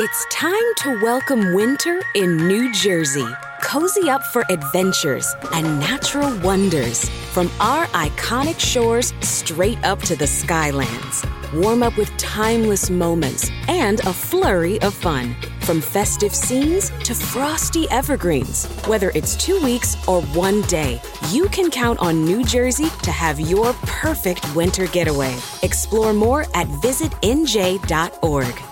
[0.00, 3.26] It's time to welcome winter in New Jersey.
[3.60, 10.24] Cozy up for adventures and natural wonders from our iconic shores straight up to the
[10.24, 11.26] Skylands.
[11.52, 15.34] Warm up with timeless moments and a flurry of fun.
[15.62, 18.66] From festive scenes to frosty evergreens.
[18.86, 23.40] Whether it's two weeks or one day, you can count on New Jersey to have
[23.40, 25.36] your perfect winter getaway.
[25.64, 28.62] Explore more at visitnj.org.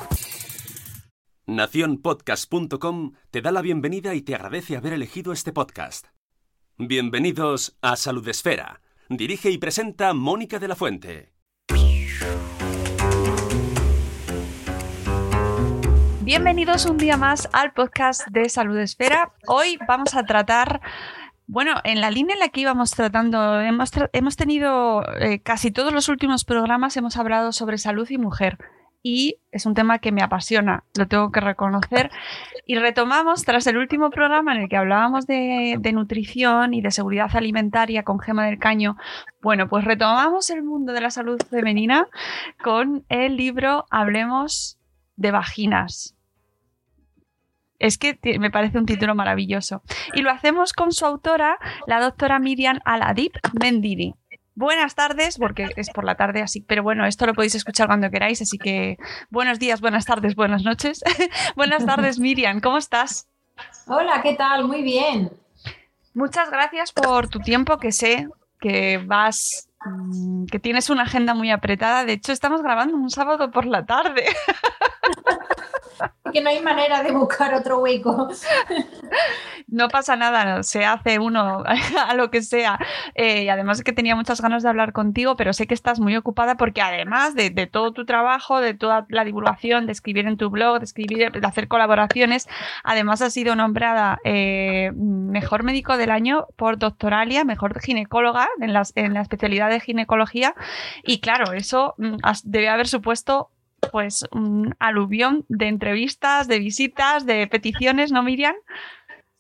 [1.49, 6.09] Naciónpodcast.com te da la bienvenida y te agradece haber elegido este podcast.
[6.77, 8.81] Bienvenidos a Salud Esfera.
[9.09, 11.33] Dirige y presenta Mónica de la Fuente.
[16.23, 19.33] Bienvenidos un día más al podcast de Salud Esfera.
[19.47, 20.81] Hoy vamos a tratar,
[21.47, 25.93] bueno, en la línea en la que íbamos tratando, hemos, hemos tenido eh, casi todos
[25.93, 28.59] los últimos programas, hemos hablado sobre salud y mujer.
[29.09, 32.11] Y es un tema que me apasiona, lo tengo que reconocer.
[32.67, 37.31] Y retomamos, tras el último programa en el que hablábamos de, nutrición y de seguridad
[37.35, 38.97] alimentaria con Gema del Caño,
[39.41, 42.09] bueno, pues retomamos el mundo de la salud femenina
[42.65, 44.77] con el libro Hablemos
[45.15, 46.17] de vaginas.
[47.79, 49.83] Es que me parece un título maravilloso.
[50.15, 54.17] Y lo hacemos con su autora, la doctora Miriam Aladip Mendini.
[54.57, 58.11] Buenas tardes, porque es por la tarde así, pero bueno, esto lo podéis escuchar cuando
[58.11, 58.97] queráis, así que
[59.29, 61.05] buenos días, buenas tardes, buenas noches.
[61.57, 63.29] buenas tardes, Miriam, ¿cómo estás?
[63.87, 64.67] Hola, ¿qué tal?
[64.67, 65.31] Muy bien.
[66.15, 71.51] Muchas gracias por tu tiempo, que sé que vas, mm, que tienes una agenda muy
[71.51, 72.07] apretada.
[72.07, 74.25] De hecho, estamos grabando un sábado por la tarde.
[76.33, 78.29] Que no hay manera de buscar otro hueco.
[79.69, 81.65] No pasa nada, se hace uno
[82.07, 82.79] a lo que sea.
[83.15, 85.99] Eh, y además es que tenía muchas ganas de hablar contigo, pero sé que estás
[85.99, 90.37] muy ocupada porque además de, todo tu trabajo, de toda la divulgación, de escribir en
[90.37, 92.49] tu blog, de escribir, de hacer colaboraciones,
[92.85, 99.15] además has sido nombrada eh, mejor médico del año por Doctoralia, mejor ginecóloga en, en
[99.15, 100.55] la especialidad de ginecología.
[101.03, 103.51] Y claro, eso mm, debe haber supuesto
[103.93, 108.55] pues un aluvión de entrevistas, de visitas, de peticiones, ¿no, Miriam?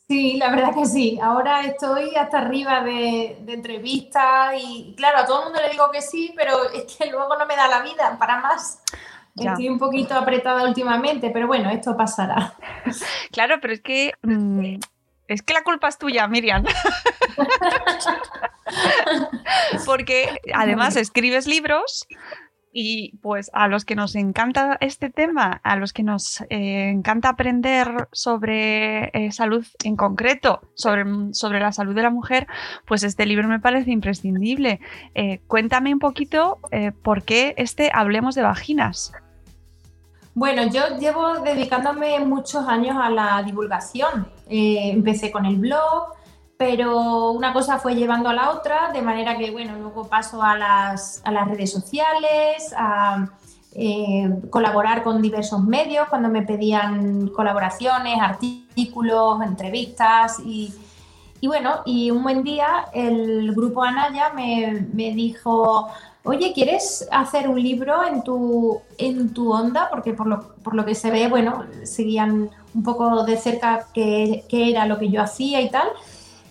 [0.08, 1.18] Sí, la verdad que sí.
[1.20, 5.90] Ahora estoy hasta arriba de, de entrevistas y claro, a todo el mundo le digo
[5.90, 8.82] que sí, pero es que luego no me da la vida para más.
[9.34, 9.50] Ya.
[9.50, 12.54] Estoy un poquito apretada últimamente, pero bueno, esto pasará.
[13.32, 14.76] Claro, pero es que mm,
[15.28, 16.64] es que la culpa es tuya, Miriam.
[19.84, 22.06] Porque además escribes libros
[22.78, 27.30] y pues a los que nos encanta este tema, a los que nos eh, encanta
[27.30, 32.46] aprender sobre eh, salud en concreto, sobre, sobre la salud de la mujer,
[32.86, 34.80] pues este libro me parece imprescindible.
[35.14, 36.58] Eh, cuéntame un poquito
[37.02, 39.14] por qué este Hablemos de Vaginas.
[40.34, 44.28] Bueno, yo llevo dedicándome muchos años a la divulgación.
[44.50, 46.12] Empecé con el blog,
[46.58, 50.56] pero una cosa fue llevando a la otra, de manera que, bueno, luego paso a
[50.56, 53.28] las, a las redes sociales, a
[53.74, 60.72] eh, colaborar con diversos medios cuando me pedían colaboraciones, artículos, entrevistas y,
[61.40, 65.88] y bueno, y un buen día el grupo Anaya me, me dijo,
[66.24, 69.88] oye, ¿quieres hacer un libro en tu, en tu onda?
[69.90, 74.44] Porque por lo, por lo que se ve, bueno, seguían un poco de cerca qué,
[74.48, 75.88] qué era lo que yo hacía y tal.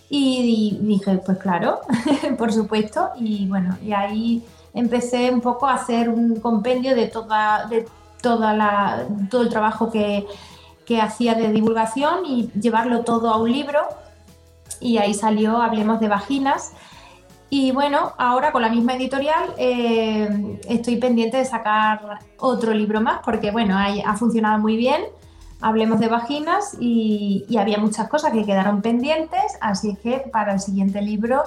[0.09, 1.81] Y dije, pues claro,
[2.37, 3.09] por supuesto.
[3.17, 4.43] Y bueno, y ahí
[4.73, 7.87] empecé un poco a hacer un compendio de toda, de
[8.21, 10.27] toda la, todo el trabajo que,
[10.85, 13.79] que hacía de divulgación y llevarlo todo a un libro.
[14.79, 16.73] Y ahí salió Hablemos de Vaginas.
[17.49, 23.21] Y bueno, ahora con la misma editorial eh, estoy pendiente de sacar otro libro más
[23.23, 25.03] porque bueno, ha, ha funcionado muy bien.
[25.65, 31.01] Hablemos de vaginas y, había muchas cosas que quedaron pendientes, así que para el siguiente
[31.01, 31.41] libro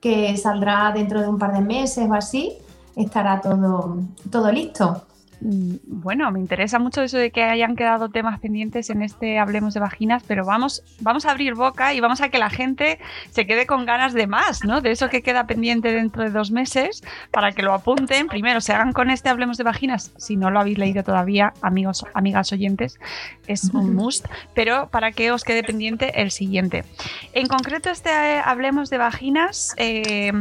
[0.00, 2.56] que saldrá dentro de un par de meses o así,
[2.96, 3.98] estará todo,
[4.30, 5.02] todo listo.
[5.40, 9.74] Mm, bueno, me interesa mucho eso de que hayan quedado temas pendientes en este Hablemos
[9.74, 12.98] de Vaginas, pero vamos, vamos a abrir boca y vamos a que la gente
[13.30, 14.80] se quede con ganas de más, ¿no?
[14.80, 18.26] De eso que queda pendiente dentro de dos meses, para que lo apunten.
[18.26, 22.04] Primero, se hagan con este Hablemos de Vaginas, si no lo habéis leído todavía, amigos,
[22.14, 22.98] amigas oyentes,
[23.46, 26.84] es un must, pero para que os quede pendiente el siguiente.
[27.32, 30.32] En concreto, este eh, Hablemos de Vaginas, eh,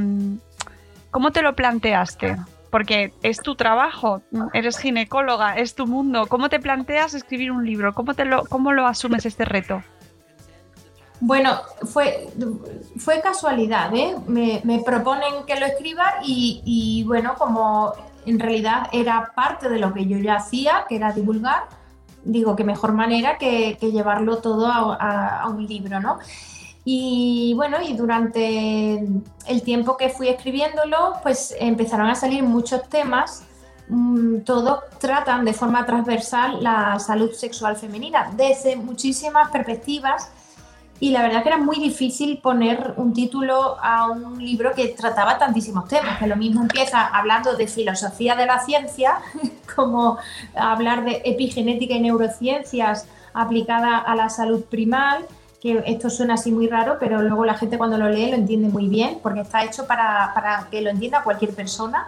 [1.11, 2.37] ¿cómo te lo planteaste?
[2.69, 4.21] Porque es tu trabajo,
[4.53, 6.27] eres ginecóloga, es tu mundo.
[6.27, 7.93] ¿Cómo te planteas escribir un libro?
[7.93, 9.81] ¿Cómo, te lo, cómo lo asumes este reto?
[11.19, 12.29] Bueno, fue,
[12.97, 14.15] fue casualidad, ¿eh?
[14.27, 17.93] me, proponen que lo escriba y, bueno, como
[18.25, 21.63] en realidad era parte de lo que yo ya hacía, que era divulgar,
[22.23, 26.19] digo que mejor manera que, llevarlo todo a un libro, ¿no?
[26.89, 28.95] Y bueno, y durante
[29.45, 33.43] el tiempo que fui escribiéndolo, pues empezaron a salir muchos temas.
[33.89, 40.31] Mm, todos tratan de forma transversal la salud sexual femenina desde muchísimas perspectivas.
[41.01, 45.37] Y la verdad que era muy difícil poner un título a un libro que trataba
[45.37, 49.17] tantísimos temas, que lo mismo empieza hablando de filosofía de la ciencia,
[49.75, 50.19] como
[50.55, 55.25] hablar de epigenética y neurociencias aplicada a la salud primal,
[55.61, 58.67] que esto suena así muy raro, pero luego la gente cuando lo lee lo entiende
[58.69, 62.07] muy bien, porque está hecho para, para que lo entienda cualquier persona.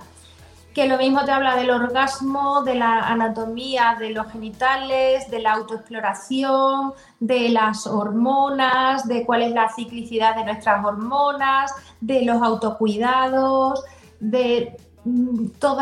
[0.74, 5.54] Que lo mismo te habla del orgasmo, de la anatomía de los genitales, de la
[5.54, 13.84] autoexploración, de las hormonas, de cuál es la ciclicidad de nuestras hormonas, de los autocuidados,
[14.19, 15.81] de mm, todo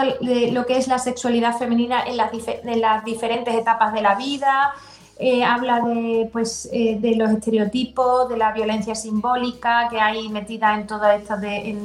[0.51, 4.73] lo que es la sexualidad femenina en las, en las diferentes etapas de la vida,
[5.19, 10.75] eh, habla de, pues, eh, de los estereotipos, de la violencia simbólica que hay metida
[10.75, 11.75] en todo esto de,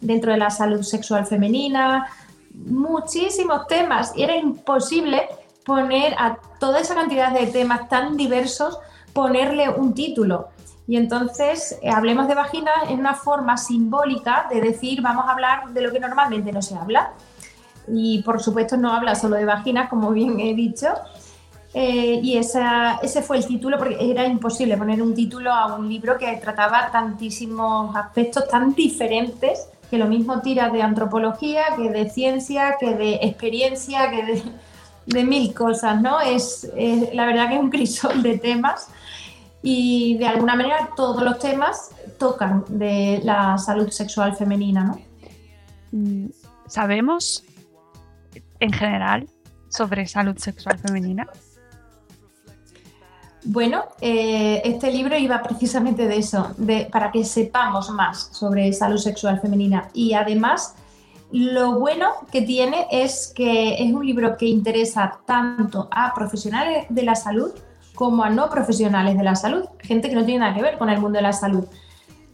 [0.00, 2.06] dentro de la salud sexual femenina,
[2.54, 5.28] muchísimos temas y era imposible
[5.64, 8.78] poner a toda esa cantidad de temas tan diversos,
[9.12, 10.48] ponerle un título.
[10.86, 15.70] Y entonces, eh, hablemos de vagina en una forma simbólica de decir, vamos a hablar
[15.70, 17.12] de lo que normalmente no se habla.
[17.88, 20.88] Y por supuesto no habla solo de vaginas, como bien he dicho,
[21.76, 25.88] eh, y esa, ese fue el título, porque era imposible poner un título a un
[25.88, 32.08] libro que trataba tantísimimos aspectos tan diferentes, que lo mismo tira de antropología, que de
[32.08, 34.42] ciencia, que de experiencia, que
[35.06, 36.20] de, mil cosas, ¿no?
[36.20, 36.70] Es,
[37.12, 38.88] la verdad que es un crisol de temas
[39.60, 45.00] y de alguna manera todos los temas tocan de la salud sexual femenina, ¿no?
[45.90, 46.28] Mm,
[46.68, 47.44] ¿Sabemos
[48.60, 49.28] en general
[49.68, 51.26] sobre salud sexual femenina?
[53.46, 58.96] Bueno, eh, este libro iba precisamente de eso, de, para que sepamos más sobre salud
[58.96, 59.90] sexual femenina.
[59.92, 60.74] Y además,
[61.30, 67.02] lo bueno que tiene es que es un libro que interesa tanto a profesionales de
[67.02, 67.52] la salud
[67.94, 70.88] como a no profesionales de la salud, gente que no tiene nada que ver con
[70.88, 71.66] el mundo de la salud.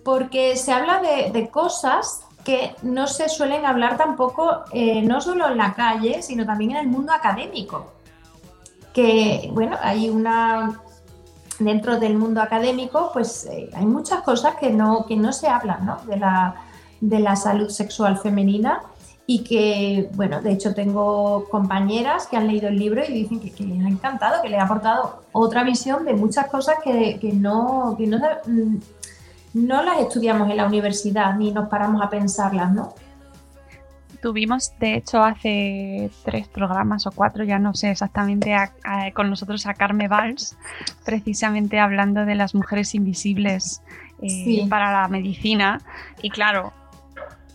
[0.05, 5.59] Porque se habla de, cosas que no se suelen hablar tampoco, eh, no solo en
[5.59, 7.93] la calle, sino también en el mundo académico.
[8.95, 10.81] Que, bueno, hay una
[11.61, 15.87] dentro del mundo académico, pues eh, hay muchas cosas que no, que no se hablan
[15.87, 15.99] ¿no?
[16.07, 16.57] De, la,
[17.01, 18.81] de la salud sexual femenina
[19.27, 23.53] y que, bueno, de hecho tengo compañeras que han leído el libro y dicen que,
[23.63, 27.95] les ha encantado, que les ha aportado otra visión de muchas cosas que, que no,
[27.97, 28.77] que no, mm,
[29.55, 32.95] no las estudiamos en la universidad ni nos paramos a pensarlas, ¿no?
[34.23, 38.55] Tuvimos, de hecho, hace tres programas o cuatro, ya no sé exactamente,
[39.15, 40.57] con nosotros a Carme Valls,
[41.05, 43.83] precisamente hablando de las mujeres invisibles
[44.23, 45.81] eh, para la medicina.
[46.21, 46.73] Y claro,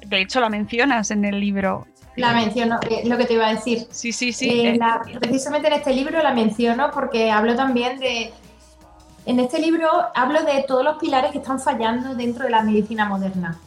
[0.07, 1.85] de hecho la mencionas en el libro.
[2.15, 3.87] La menciono, eh, lo que te iba a decir.
[3.91, 4.49] Sí, sí, sí.
[4.49, 4.79] Eh,
[5.19, 8.33] precisamente en este libro la menciono porque hablo también de...
[9.25, 13.05] En este libro hablo de todos los pilares que están fallando dentro de la medicina
[13.05, 13.59] moderna.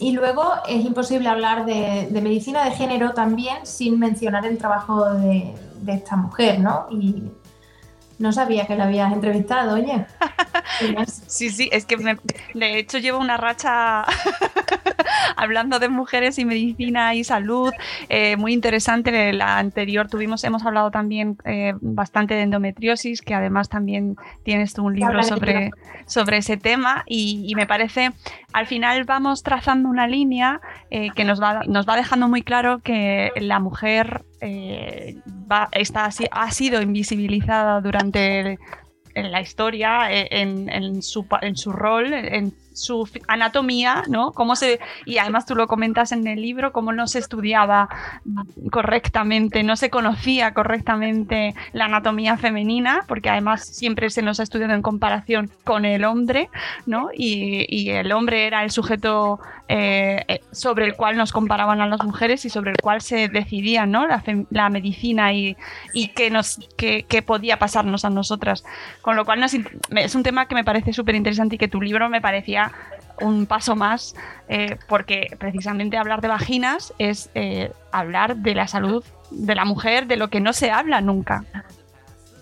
[0.00, 5.54] Y luego es imposible hablar de, medicina de género también sin mencionar el trabajo de,
[5.86, 6.86] esta mujer, ¿no?
[6.90, 7.24] Y
[8.18, 10.06] no sabía que la habías entrevistado, oye.
[11.26, 14.04] sí, sí, es que de hecho llevo una racha
[15.36, 17.72] hablando de mujeres y medicina y salud,
[18.08, 19.32] eh, muy interesante.
[19.32, 24.84] La anterior tuvimos, hemos hablado también eh, bastante de endometriosis, que además también tienes tú
[24.84, 25.70] un libro sobre,
[26.06, 28.12] sobre ese tema y, me parece,
[28.52, 32.78] al final vamos trazando una línea eh, que nos va, nos va dejando muy claro
[32.80, 38.58] que la mujer va, está, ha sido invisibilizada durante
[39.14, 44.32] la historia, en, su, en su rol, en su anatomía, ¿no?
[44.32, 47.88] Cómo se, y además tú lo comentas en el libro, cómo no se estudiaba
[48.70, 54.74] correctamente, no se conocía correctamente la anatomía femenina, porque además siempre se nos ha estudiado
[54.74, 56.48] en comparación con el hombre,
[56.86, 57.10] ¿no?
[57.14, 62.02] Y, el hombre era el sujeto eh, eh, sobre el cual nos comparaban a las
[62.04, 64.06] mujeres y sobre el cual se decidía ¿no?
[64.06, 65.56] la, medicina y,
[65.92, 68.64] y qué, nos, qué, podía pasarnos a nosotras.
[69.00, 72.08] Con lo cual es un tema que me parece súper interesante y que tu libro
[72.08, 72.67] me parecía
[73.20, 74.14] un paso más,
[74.48, 77.30] eh, porque precisamente hablar de vaginas es
[77.90, 81.44] hablar de la salud de la mujer, de lo que no se habla nunca.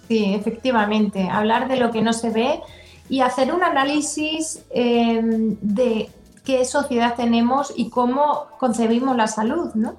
[0.08, 2.60] Sí, efectivamente, hablar de lo que no se ve
[3.08, 6.08] y hacer un análisis de
[6.44, 9.96] qué sociedad tenemos y cómo concebimos la salud, ¿no?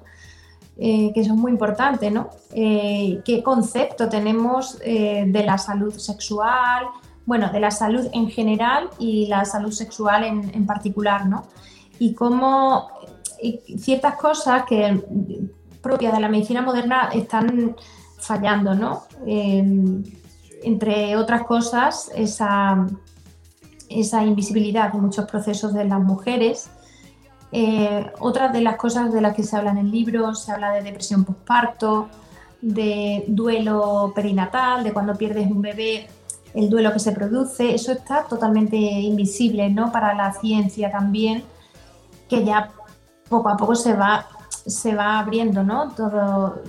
[0.80, 2.30] Eh, que eso es muy importante, ¿no?
[2.52, 6.86] Eh, ¿Qué concepto tenemos eh, de la salud sexual?
[7.28, 11.44] Bueno, de la salud en general y la salud sexual en, particular, ¿no?
[11.98, 12.88] Y cómo
[13.76, 15.04] ciertas cosas que
[15.82, 17.76] propias de la medicina moderna están
[18.18, 19.02] fallando, ¿no?
[20.62, 22.86] entre otras cosas, esa
[23.90, 26.70] esa invisibilidad de muchos procesos de las mujeres.
[27.52, 30.72] Eh, otra de las cosas de las que se habla en el libro, se habla
[30.72, 32.08] de depresión postparto,
[32.60, 36.08] de duelo perinatal, de cuando pierdes un bebé,
[36.54, 39.92] el duelo que se produce, eso está totalmente invisible ¿no?
[39.92, 41.44] para la ciencia también,
[42.28, 42.70] que ya
[43.28, 45.90] poco a poco se va, se va abriendo ¿no?
[45.92, 46.62] todo,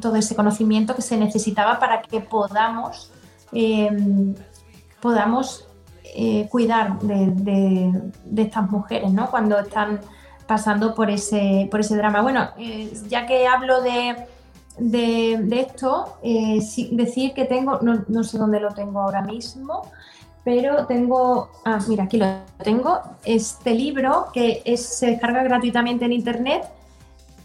[0.00, 3.10] todo ese conocimiento que se necesitaba para que podamos,
[3.52, 4.34] eh,
[5.00, 5.68] podamos
[6.14, 7.92] eh, cuidar de,
[8.36, 9.30] estas mujeres, ¿no?
[9.30, 10.00] Cuando están
[10.46, 12.22] pasando por ese, por ese drama.
[12.22, 14.16] Bueno, eh, ya que hablo de,
[14.80, 16.60] esto, eh,
[16.92, 19.82] decir que tengo, no, sé dónde lo tengo ahora mismo,
[20.44, 22.26] pero tengo, ah, mira, aquí lo
[22.62, 26.64] tengo, este libro que se descarga gratuitamente en internet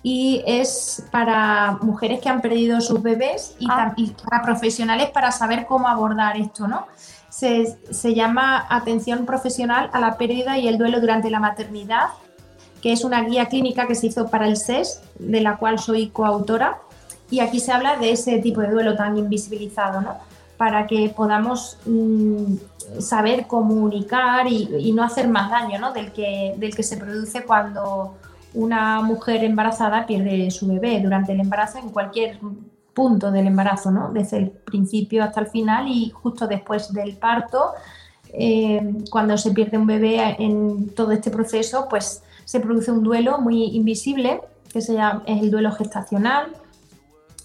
[0.04, 3.94] y es para mujeres que han perdido sus bebés y, ah.
[3.96, 6.86] y, para profesionales para saber cómo abordar esto, ¿no?
[7.34, 12.10] se, llama Atención Profesional a la Pérdida y el Duelo durante la Maternidad,
[12.82, 16.10] que es una guía clínica que se hizo para el SES, de la cual soy
[16.10, 16.80] coautora.
[17.34, 20.18] Y aquí se habla de ese tipo de duelo tan invisibilizado, ¿no?
[20.56, 22.54] Para que podamos mm,
[23.00, 25.94] saber comunicar y, no hacer más daño ¿no?
[25.94, 28.14] del, que, del que se produce cuando
[28.54, 32.38] una mujer embarazada pierde su bebé durante el embarazo en cualquier
[32.94, 34.14] punto del embarazo, ¿no?
[34.14, 37.72] Desde el principio hasta el final y justo después del parto,
[38.32, 43.40] eh, cuando se pierde un bebé en todo este proceso, pues se produce un duelo
[43.40, 46.54] muy invisible, que se llama, es el duelo gestacional,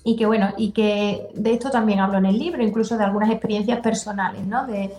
[0.05, 3.31] y que bueno, y que de esto también hablo en el libro, incluso de algunas
[3.31, 4.67] experiencias personales, ¿no?
[4.67, 4.91] De,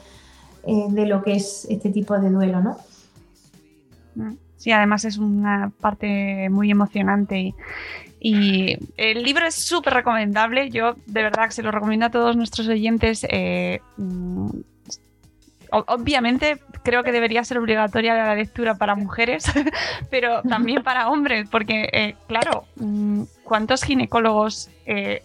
[0.65, 2.77] eh, de lo que es este tipo de duelo, ¿no?
[4.57, 7.55] Sí, además es una parte muy emocionante y,
[8.19, 10.69] y el libro es súper recomendable.
[10.69, 13.25] Yo de verdad que se lo recomiendo a todos nuestros oyentes.
[13.29, 14.49] Eh, mm,
[15.71, 19.45] obviamente creo que debería ser obligatoria la lectura para mujeres,
[20.11, 25.23] pero también para hombres, porque eh, claro, mm, ¿cuántos ginecólogos eh,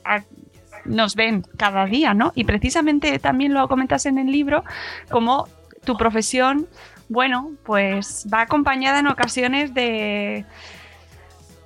[0.85, 2.33] nos ven cada día, no?
[2.35, 4.65] Y precisamente también lo comentas en el libro,
[5.11, 5.47] como
[5.85, 6.67] tu profesión,
[7.09, 10.45] bueno, pues va acompañada en ocasiones de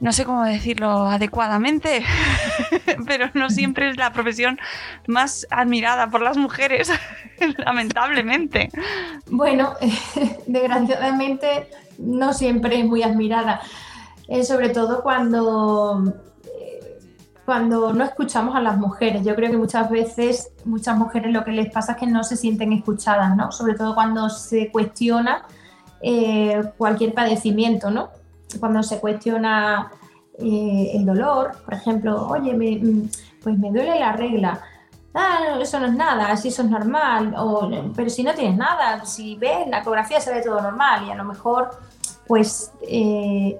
[0.00, 2.04] no sé cómo decirlo adecuadamente,
[3.06, 4.58] pero no siempre es la profesión
[5.06, 6.92] más admirada por las mujeres,
[7.58, 8.70] lamentablemente.
[9.26, 9.74] Bueno,
[10.46, 13.60] desgraciadamente no siempre es muy admirada,
[14.28, 16.14] eh, sobre todo cuando,
[17.48, 19.24] cuando no escuchamos a las mujeres.
[19.24, 22.36] Yo creo que muchas veces, muchas mujeres lo que les pasa es que no se
[22.36, 23.50] sienten escuchadas, ¿no?
[23.52, 25.46] Sobre todo cuando se cuestiona
[26.02, 28.10] eh, cualquier padecimiento, ¿no?
[28.60, 29.90] cuando se cuestiona
[30.38, 33.08] eh, el dolor, por ejemplo, oye, mm,
[33.42, 34.60] pues me duele la regla.
[35.14, 39.06] Ah, eso no es nada, si eso es normal, o, pero si no tienes nada,
[39.06, 41.70] si ves la ecografía se ve todo normal y a lo mejor
[42.26, 43.58] pues, eh,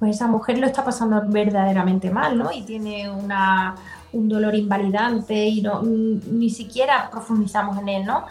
[0.00, 2.50] pues esa mujer lo está pasando verdaderamente mal, ¿no?
[2.50, 3.76] Y tiene una,
[4.12, 8.24] un dolor invalidante y no, ni siquiera profundizamos en él, ¿no?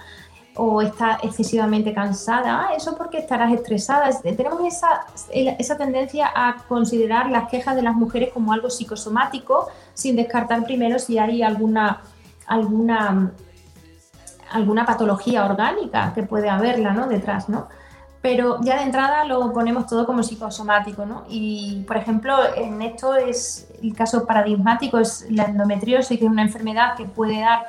[0.61, 4.09] o está excesivamente cansada, ah, eso porque estarás estresada.
[4.21, 10.17] Tenemos esa, esa tendencia a considerar las quejas de las mujeres como algo psicosomático, sin
[10.17, 12.01] descartar primero si hay alguna,
[12.45, 13.31] alguna,
[14.51, 17.07] alguna patología orgánica que puede haberla ¿no?
[17.07, 17.69] detrás, ¿no?
[18.21, 21.23] Pero ya de entrada lo ponemos todo como psicosomático, ¿no?
[21.29, 26.41] Y, por ejemplo, en esto es el caso paradigmático, es la endometriosis, que es una
[26.41, 27.67] enfermedad que puede dar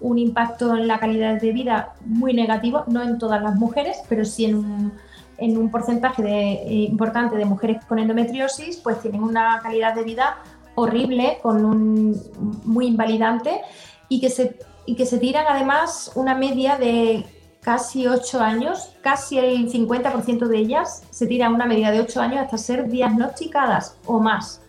[0.00, 4.24] un impacto en la calidad de vida muy negativo, no en todas las mujeres, pero
[4.24, 4.92] sí en un
[5.38, 10.02] en un porcentaje de, eh, importante de mujeres con endometriosis, pues tienen una calidad de
[10.02, 10.38] vida
[10.74, 12.20] horrible, con un
[12.64, 13.60] muy invalidante
[14.08, 17.24] y que se, y que se tiran además una media de
[17.60, 22.40] casi 8 años, casi el 50% de ellas se tiran una media de 8 años
[22.40, 24.60] hasta ser diagnosticadas o más.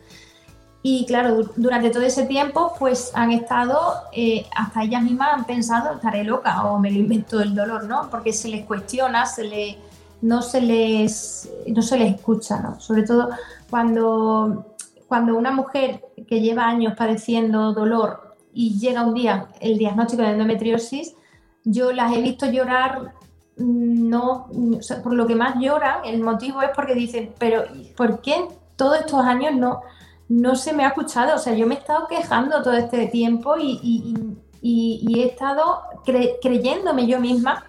[0.82, 5.96] Y claro, durante todo ese tiempo, pues han estado, eh, hasta ellas mismas han pensado,
[5.96, 8.10] estaré loca o me lo invento el dolor, ¿no?
[8.10, 9.78] Porque se les cuestiona, se le,
[10.22, 12.80] no, se les, no se les escucha, ¿no?
[12.80, 13.30] Sobre todo
[13.70, 14.76] cuando,
[15.08, 20.30] cuando una mujer que lleva años padeciendo dolor y llega un día el diagnóstico de
[20.30, 21.14] endometriosis,
[21.64, 23.14] yo las he visto llorar,
[23.58, 24.48] no,
[25.04, 27.64] por lo que más lloran, el motivo es porque dicen, pero
[27.98, 29.82] ¿por qué todos estos años no,
[30.30, 31.36] no se me ha escuchado?
[31.36, 34.26] O sea, yo me he estado quejando todo este tiempo y,
[34.62, 35.82] he estado
[36.42, 37.64] creyéndome yo misma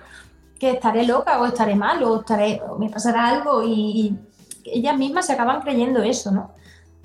[0.59, 4.17] que estaré loca o estaré mal o, estaré, o me pasará algo y,
[4.65, 6.53] ellas mismas se acaban creyendo eso, ¿no?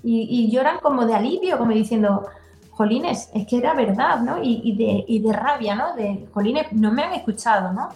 [0.03, 2.27] Y, lloran como de alivio, como diciendo,
[2.75, 4.37] jolines, es que era verdad, ¿no?
[4.41, 5.95] Y, de, rabia, ¿no?
[5.95, 7.89] De, jolines, no me han escuchado, ¿no?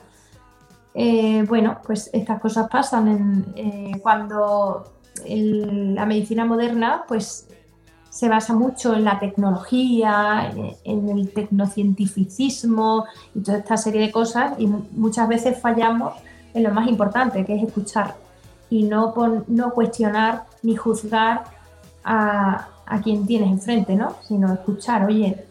[0.93, 4.93] Eh, bueno, pues estas cosas pasan eh, cuando
[5.25, 7.47] la medicina moderna, pues
[8.09, 10.51] se basa mucho en la tecnología,
[10.83, 13.05] en el tecnocientificismo
[13.35, 16.13] y toda esta serie de cosas y muchas veces fallamos
[16.53, 18.15] en lo más importante, que es escuchar
[18.69, 19.13] y no,
[19.47, 21.43] no cuestionar ni juzgar
[22.03, 22.69] a,
[23.01, 24.15] quien tienes enfrente, ¿no?
[24.27, 25.45] Sino escuchar, oye,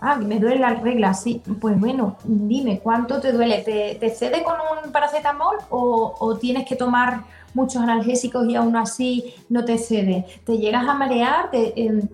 [0.00, 3.62] ah, me duele la regla, sí, pues bueno, dime, ¿cuánto te duele?
[3.62, 7.22] ¿Te, cede con un paracetamol o, tienes que tomar
[7.54, 10.26] muchos analgésicos y aún así no te cede?
[10.44, 11.50] ¿Te llegas a marear?
[11.50, 12.08] ¿Te, em,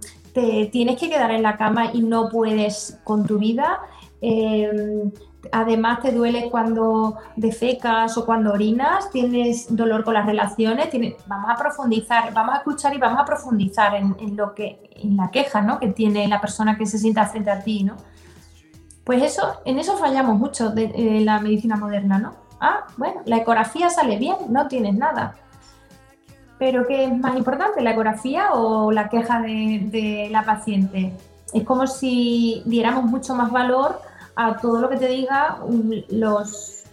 [0.71, 3.81] tienes que quedar en la cama y no puedes con tu vida?
[4.21, 5.11] Em,
[5.53, 10.89] además te duele cuando defecas o cuando orinas, tienes dolor con las relaciones,
[11.27, 15.31] vamos a profundizar, vamos a escuchar y vamos a profundizar en, lo que, en la
[15.31, 15.79] queja ¿no?
[15.79, 17.97] que tiene la persona que se sienta frente a ti, ¿no?
[19.05, 22.35] Pues eso, en eso fallamos mucho de, eh, la medicina moderna, ¿no?
[22.61, 25.35] Ah, bueno, la ecografía sale bien, no tienes nada.
[26.59, 31.17] Pero ¿qué es más importante, la ecografía o la queja de, de la paciente?
[31.55, 34.01] Es como si diéramos mucho más valor
[34.47, 35.59] a todo lo que te diga
[36.09, 36.85] los,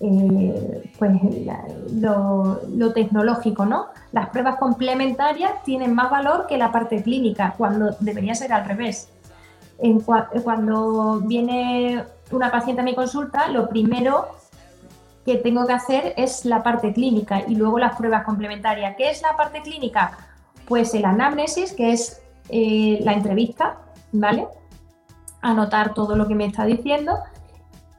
[0.00, 1.12] eh, pues,
[1.92, 3.86] lo, tecnológico, ¿no?
[4.12, 9.10] Las pruebas complementarias tienen más valor que la parte clínica, cuando debería ser al revés.
[9.78, 14.26] En cuando viene una paciente a mi consulta, lo primero
[15.24, 18.96] que tengo que hacer es la parte clínica y luego las pruebas complementarias.
[18.96, 20.18] ¿Qué es la parte clínica?
[20.66, 23.78] Pues el anamnesis, que es eh, la entrevista,
[24.10, 24.48] ¿vale?
[25.42, 27.18] Anotar todo lo que me está diciendo.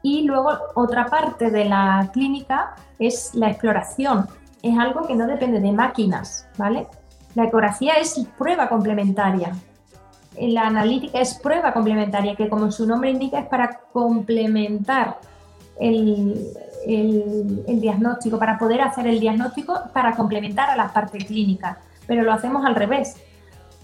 [0.02, 4.26] Y luego otra parte de la clínica es la exploración.
[4.62, 6.86] Es algo que no depende de máquinas, ¿vale?
[7.34, 9.52] La ecografía es prueba complementaria.
[10.38, 15.18] La analítica es prueba complementaria, que como su nombre indica es para complementar
[15.78, 16.46] el,
[16.86, 21.78] el diagnóstico, para poder hacer el diagnóstico, para complementar a la parte clínica.
[22.06, 23.16] Pero lo hacemos al revés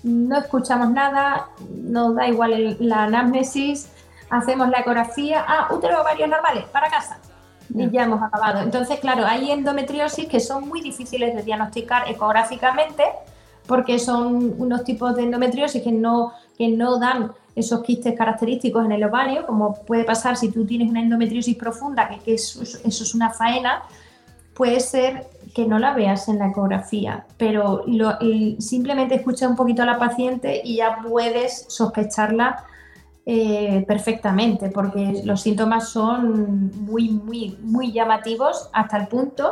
[0.06, 3.90] no escuchamos nada, nos da igual la anamnesis,
[4.30, 7.18] hacemos la ecografía, ah, útero ovarios normales, para casa.
[7.74, 8.60] Y ya hemos acabado.
[8.60, 13.02] Entonces, claro, hay endometriosis que son muy difíciles de diagnosticar ecográficamente
[13.66, 18.92] porque son unos tipos de endometriosis que no, que no dan esos quistes característicos en
[18.92, 23.14] el ovario, como puede pasar si tú tienes una endometriosis profunda, que, eso, eso, es
[23.14, 23.82] una faena,
[24.54, 27.86] puede ser que no la veas en la ecografía, pero
[28.58, 32.62] simplemente escucha un poquito a la paciente y ya puedes sospecharla
[33.24, 39.50] eh, perfectamente, porque los síntomas son muy, muy, muy llamativos hasta el punto,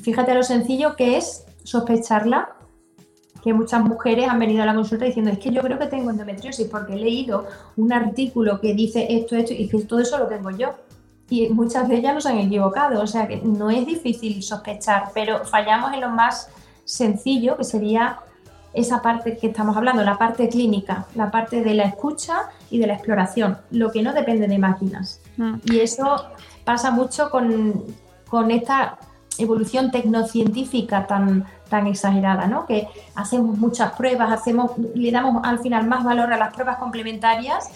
[0.00, 2.52] fíjate lo sencillo que es sospecharla,
[3.42, 6.12] que muchas mujeres han venido a la consulta diciendo, es que yo creo que tengo
[6.12, 7.44] endometriosis porque he leído
[7.76, 10.76] un artículo que dice esto, esto, y que todo eso lo tengo yo
[11.30, 15.44] y muchas de ellas nos han equivocado, o sea que no es difícil sospechar, pero
[15.44, 16.48] fallamos en lo más
[16.84, 18.20] sencillo, que sería
[18.74, 22.86] esa parte que estamos hablando, la parte clínica, la parte de la escucha y de
[22.86, 25.20] la exploración, lo que no depende de máquinas.
[25.36, 25.54] Mm.
[25.64, 26.26] Y eso
[26.64, 27.82] pasa mucho con,
[28.28, 28.98] con esta
[29.38, 32.66] evolución tecnocientífica tan, tan exagerada, ¿no?
[32.66, 37.68] Que hacemos muchas pruebas, hacemos, le damos al final más valor a las pruebas complementarias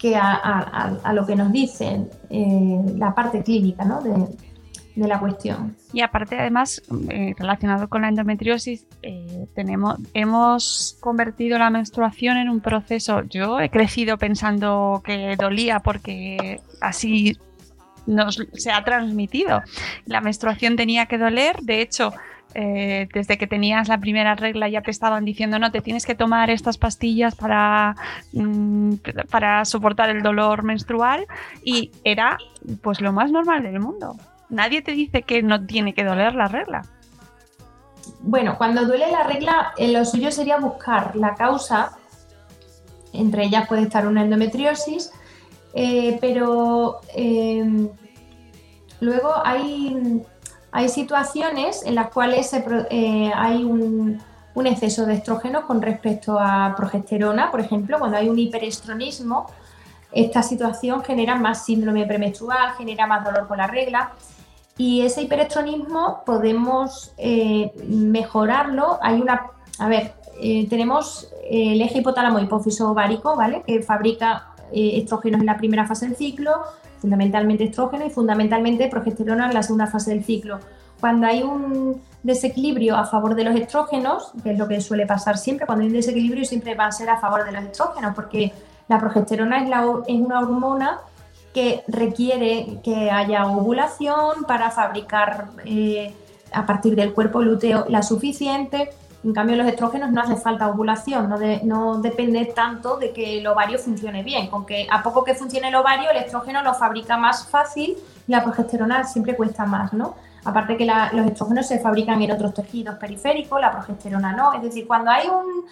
[0.00, 4.00] que a, lo que nos dicen eh, la parte clínica ¿no?
[4.00, 4.26] de,
[4.96, 5.76] la cuestión.
[5.94, 12.50] Y aparte, además, eh, relacionado con la endometriosis, eh, tenemos, hemos convertido la menstruación en
[12.50, 13.22] un proceso.
[13.22, 17.38] Yo he crecido pensando que dolía porque así
[18.06, 19.62] nos se ha transmitido.
[20.04, 22.12] La menstruación tenía que doler, de hecho,
[22.54, 26.16] eh, desde que tenías la primera regla ya te estaban diciendo no, te tienes que
[26.16, 27.94] tomar estas pastillas para,
[28.32, 28.94] mm,
[29.30, 31.26] para soportar el dolor menstrual
[31.62, 32.38] y era
[32.82, 34.16] pues lo más normal del mundo.
[34.48, 36.82] Nadie te dice que no tiene que doler la regla.
[38.22, 41.92] Bueno, cuando duele la regla, eh, lo suyo sería buscar la causa.
[43.12, 45.12] Entre ellas puede estar una endometriosis,
[45.74, 47.00] eh, pero
[49.00, 50.22] luego hay
[50.72, 52.52] hay situaciones en las cuales
[52.90, 54.22] eh, hay un,
[54.66, 59.46] exceso de estrógeno con respecto a progesterona, por ejemplo, cuando hay un hiperestronismo,
[60.12, 64.12] esta situación genera más síndrome premenstrual, genera más dolor con la regla.
[64.76, 68.98] Y ese hiperestronismo podemos eh, mejorarlo.
[69.00, 69.46] Hay una,
[69.78, 73.62] a ver, eh, tenemos el eje hipotálamo hipófiso ovárico, ¿vale?
[73.66, 76.52] Que fabrica estrógenos en la primera fase del ciclo,
[77.00, 80.58] fundamentalmente estrógeno y fundamentalmente progesterona en la segunda fase del ciclo.
[81.00, 85.38] Cuando hay un desequilibrio a favor de los estrógenos, que es lo que suele pasar
[85.38, 88.52] siempre, cuando hay un desequilibrio siempre va a ser a favor de los estrógenos, porque
[88.88, 89.70] la progesterona es,
[90.06, 90.98] es una hormona
[91.54, 96.14] que requiere que haya ovulación para fabricar eh,
[96.52, 98.90] a partir del cuerpo lúteo la suficiente
[99.22, 103.46] en cambio, los estrógenos no hace falta ovulación, no, no, depende tanto de que el
[103.46, 104.48] ovario funcione bien.
[104.48, 108.32] Con que a poco que funcione el ovario, el estrógeno lo fabrica más fácil y
[108.32, 110.14] la progesterona siempre cuesta más, ¿no?
[110.44, 114.54] Aparte que los estrógenos se fabrican en otros tejidos periféricos, la progesterona no.
[114.54, 115.66] Es decir, cuando hay un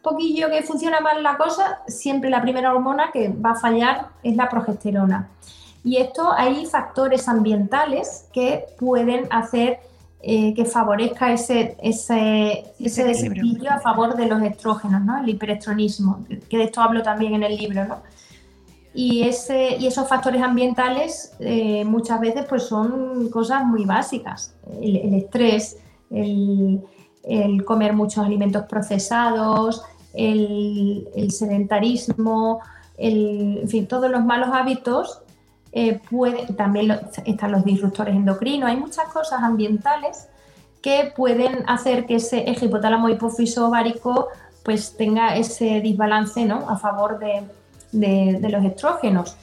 [0.00, 4.36] poquillo que funciona mal la cosa, siempre la primera hormona que va a fallar es
[4.36, 5.28] la progesterona.
[5.82, 9.80] Y esto hay factores ambientales que pueden hacer
[10.24, 15.18] eh, que favorezca ese, ese, ese desequilibrio a favor de los estrógenos, ¿no?
[15.20, 17.84] el hiperestronismo, que de esto hablo también en el libro.
[17.84, 18.02] ¿no?
[18.94, 24.54] Y, ese, y esos factores ambientales eh, muchas veces pues son cosas muy básicas.
[24.80, 26.82] El, estrés, el,
[27.24, 29.82] el, comer muchos alimentos procesados,
[30.14, 32.60] el, el sedentarismo,
[32.96, 35.21] en fin, todos los malos hábitos
[35.72, 36.00] eh,
[36.56, 40.28] también están los disruptores endocrinos, hay muchas cosas ambientales
[40.82, 44.28] que pueden hacer que ese eje hipotálamo hipófiso ovárico
[44.64, 46.68] pues tenga ese desbalance ¿no?
[46.68, 49.36] a favor de, los estrógenos.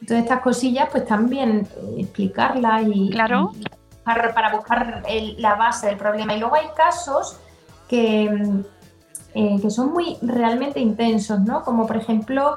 [0.00, 3.52] Entonces estas cosillas pues también eh, explicarlas y, claro.
[4.04, 5.02] para, buscar
[5.38, 6.34] la base del problema.
[6.34, 7.38] Y luego hay casos
[7.88, 8.24] que,
[9.34, 11.62] eh, que son muy realmente intensos, ¿no?
[11.62, 12.56] como por ejemplo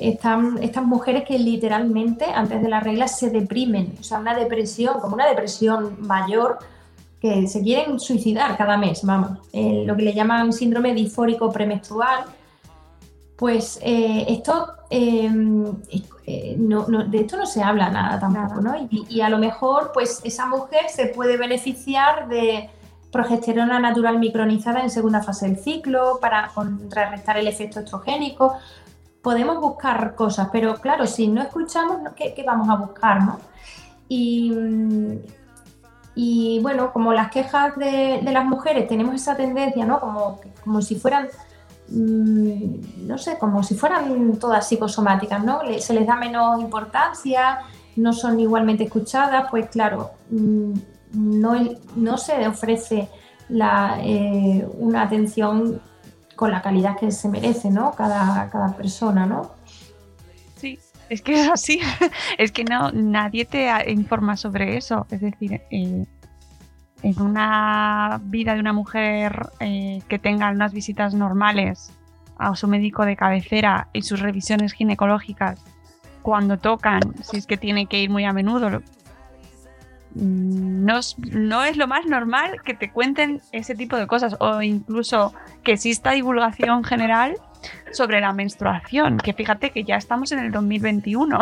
[0.00, 5.00] están estas mujeres que literalmente antes de la regla se deprimen, o sea, una depresión,
[5.00, 6.58] como una depresión mayor,
[7.20, 12.24] que se quieren suicidar cada mes, vamos, lo que le llaman síndrome disfórico premenstrual.
[13.36, 15.64] Pues eh, esto, em,
[16.26, 18.76] eh, de esto no se habla nada tampoco, ¿no?
[18.90, 22.68] Y, y, a lo mejor, pues esa mujer se puede beneficiar de
[23.10, 28.56] progesterona natural micronizada en segunda fase del ciclo para contrarrestar el efecto estrogénico
[29.22, 33.22] podemos buscar cosas, pero claro, si no escuchamos, ¿qué, vamos a buscar?
[33.22, 33.38] ¿no?
[34.08, 34.50] Y,
[36.62, 40.00] bueno, como las quejas de, las mujeres tenemos esa tendencia, ¿no?
[40.00, 41.28] Como, como si fueran,
[41.88, 45.60] mm, no sé, como si fueran todas psicosomáticas, ¿no?
[45.78, 47.60] se les da menos importancia,
[47.96, 50.72] no son igualmente escuchadas, pues claro, mm,
[51.12, 51.54] no,
[51.96, 53.08] no se ofrece
[53.48, 55.80] la, eh, una atención
[56.40, 57.92] con la calidad que se merece, ¿no?
[57.92, 59.50] Cada, cada persona, ¿no?
[60.56, 60.78] Sí,
[61.10, 61.82] es que es así.
[62.38, 65.06] es que no, nadie te informa sobre eso.
[65.10, 66.06] Es decir, eh,
[67.02, 71.92] en una vida de una mujer eh, que tenga unas visitas normales
[72.38, 75.62] a su médico de cabecera y sus revisiones ginecológicas
[76.22, 78.80] cuando tocan, si es que tiene que ir muy a menudo,
[80.14, 81.00] no
[81.32, 85.72] no es lo más normal que te cuenten ese tipo de cosas o incluso que
[85.72, 87.36] exista divulgación general
[87.92, 91.40] sobre la menstruación, que fíjate que ya estamos en el 2021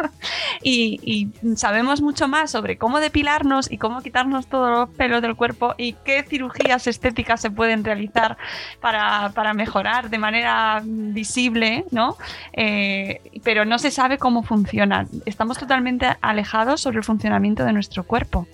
[0.62, 5.74] y, sabemos mucho más sobre cómo depilarnos y cómo quitarnos todos los pelos del cuerpo
[5.76, 8.36] y qué cirugías estéticas se pueden realizar
[8.80, 12.16] para, mejorar de manera visible, ¿no?
[12.52, 15.08] Eh, pero no se sabe cómo funcionan.
[15.24, 18.46] Estamos totalmente alejados sobre el funcionamiento de nuestro cuerpo.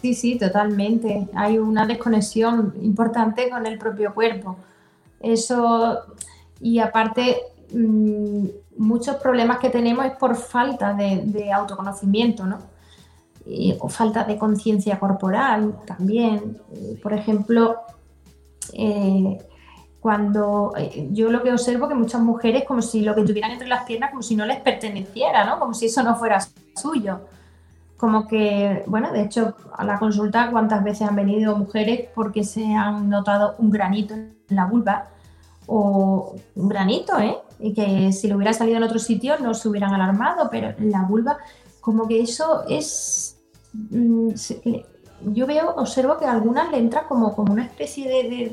[0.00, 1.28] Sí, sí, totalmente.
[1.34, 4.56] Hay una desconexión importante con el propio cuerpo.
[5.20, 6.02] Eso
[6.62, 7.38] y aparte
[7.74, 8.46] mm,
[8.78, 12.58] muchos problemas que tenemos es por falta de, autoconocimiento, ¿no?
[13.80, 16.58] o falta de conciencia corporal también.
[17.02, 17.80] Por ejemplo,
[18.72, 19.38] eh,
[20.02, 23.68] cuando eh, yo lo que observo que muchas mujeres como si lo que tuvieran entre
[23.68, 25.60] las piernas como si no les perteneciera, ¿no?
[25.60, 26.40] Como si eso no fuera
[26.74, 27.20] suyo.
[27.96, 32.74] como que, bueno, de hecho, a la consulta, ¿cuántas veces han venido mujeres porque se
[32.74, 35.06] han notado un granito en la vulva?
[35.66, 37.38] O un granito, ¿eh?
[37.60, 41.02] Y que si lo hubiera salido en otro sitio no se hubieran alarmado, pero la
[41.02, 41.38] vulva,
[41.80, 43.38] como que eso es.
[43.72, 44.30] Mm,
[45.24, 48.52] yo veo, observo que a algunas le entra como, como una especie de,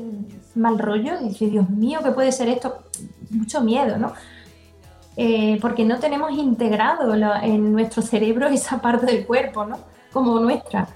[0.54, 2.78] mal rollo, y dice, Dios mío, ¿qué puede ser esto?
[3.30, 4.12] Mucho miedo, ¿no?
[5.16, 9.78] Eh, porque no tenemos integrado en nuestro cerebro esa parte del cuerpo, ¿no?
[10.12, 10.88] Como nuestra.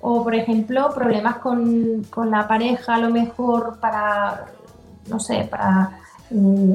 [0.00, 4.46] O, por ejemplo, problemas con, con la pareja, a lo mejor para,
[5.08, 5.98] no sé, para,
[6.30, 6.72] mm,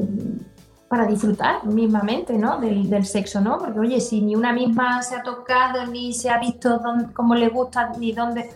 [0.88, 2.58] para disfrutar mismamente, ¿no?
[2.58, 3.58] Del, del, sexo, ¿no?
[3.58, 6.80] Porque, oye, si ni una misma se ha tocado, ni se ha visto
[7.14, 8.50] cómo le gusta, ni dónde...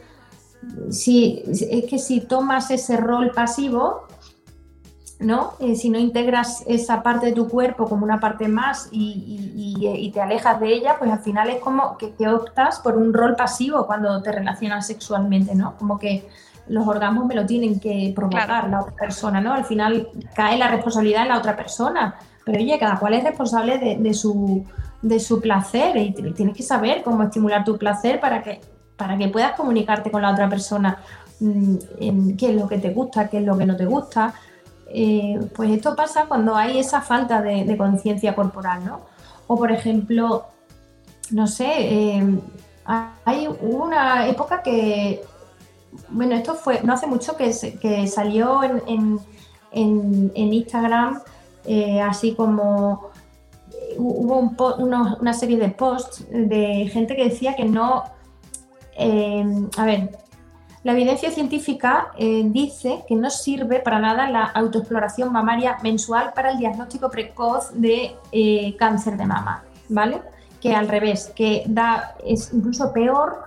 [0.91, 4.07] Si, es que si tomas ese rol pasivo,
[5.23, 5.55] ¿no?
[5.61, 10.21] Eh, si no integras esa parte de tu cuerpo como una parte más y, te
[10.21, 13.87] alejas de ella, pues al final es como que, te optas por un rol pasivo
[13.87, 15.77] cuando te relacionas sexualmente, ¿no?
[15.77, 16.29] Como que
[16.69, 19.53] los orgasmos me lo tienen que provocar la otra persona, ¿no?
[19.53, 23.79] Al final cae la responsabilidad en la otra persona, pero oye, cada cual es responsable
[23.79, 24.65] de, su,
[25.01, 28.61] de su placer y tienes que saber cómo estimular tu placer para que,
[28.97, 30.99] para que puedas comunicarte con la otra persona
[31.41, 34.35] mm, en qué es lo que te gusta, qué es lo que no te gusta,
[34.95, 39.01] eh, pues esto pasa cuando hay esa falta de, conciencia corporal, ¿no?
[39.47, 40.47] O por ejemplo,
[41.31, 42.39] no sé, eh,
[42.85, 45.23] hay una época que,
[46.09, 47.53] bueno, esto fue no hace mucho que,
[48.07, 49.21] salió en,
[49.73, 51.21] Instagram,
[51.65, 53.11] eh, así como
[53.99, 58.05] hubo una serie de posts de gente que decía que no,
[59.77, 60.11] a ver,
[60.85, 66.51] la evidencia científica eh, dice que no sirve para nada la autoexploración mamaria mensual para
[66.51, 70.23] el diagnóstico precoz de eh, cáncer de mama, ¿vale?
[70.61, 73.45] Que al revés, que da, es incluso peor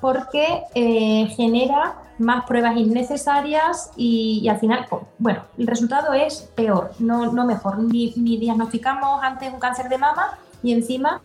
[0.00, 4.86] porque eh, genera más pruebas innecesarias y, al final,
[5.18, 7.78] bueno, el resultado es peor, no, no mejor.
[7.78, 11.20] Ni, ni, diagnosticamos antes un cáncer de mama y encima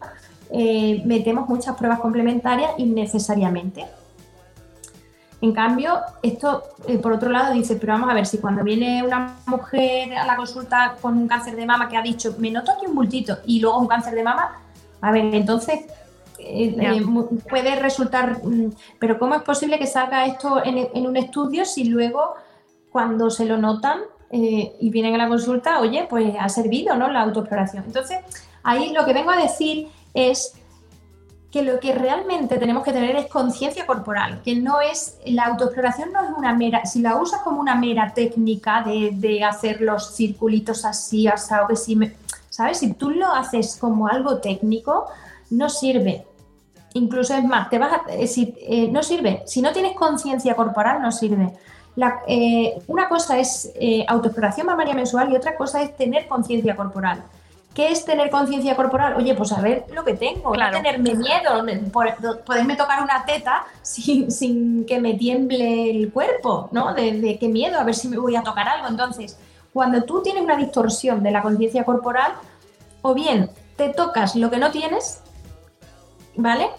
[1.05, 3.87] metemos muchas pruebas complementarias innecesariamente.
[5.43, 9.03] En cambio, esto, eh, por otro lado, dice, pero vamos a ver, si cuando viene
[9.03, 12.71] una mujer a la consulta con un cáncer de mama que ha dicho, me noto
[12.71, 14.61] aquí un bultito, y luego un cáncer de mama,
[15.01, 15.81] a ver, entonces
[16.45, 17.03] eh, eh,
[17.49, 22.35] puede resultar, mm, pero ¿cómo es posible que salga esto en, un estudio si luego
[22.91, 24.01] cuando se lo notan
[24.35, 27.07] y vienen a la consulta, oye, pues ha servido, ¿no?
[27.11, 27.83] La autoexploración.
[27.85, 28.17] Entonces,
[28.63, 30.55] ahí lo que vengo a decir es
[31.53, 36.11] que lo que realmente tenemos que tener es conciencia corporal, que no es, la autoexploración
[36.11, 40.83] no es una mera, si la usas como una mera técnica de, hacer los circulitos
[40.83, 41.95] así, o que si,
[42.49, 42.79] ¿sabes?
[42.79, 45.05] Si tú lo haces como algo técnico,
[45.51, 46.25] no sirve.
[46.93, 49.43] Incluso es más, te vas eh, si, eh, no sirve.
[49.45, 51.53] Si no tienes conciencia corporal, no sirve.
[52.27, 53.71] Eh, una cosa es
[54.07, 57.23] autoexploración mamaria mensual y otra cosa es tener conciencia corporal.
[57.73, 59.15] ¿Qué es tener conciencia corporal?
[59.15, 61.65] Oye, pues a ver lo que tengo, no tenerme miedo,
[62.45, 66.93] poderme tocar una teta sin, que me tiemble el cuerpo, ¿no?
[66.93, 68.87] De, qué miedo, a ver si me voy a tocar algo.
[68.87, 69.39] Entonces,
[69.71, 72.33] cuando tú tienes una distorsión de la conciencia corporal,
[73.01, 75.23] o bien te tocas lo que no tienes,
[76.35, 76.69] ¿vale?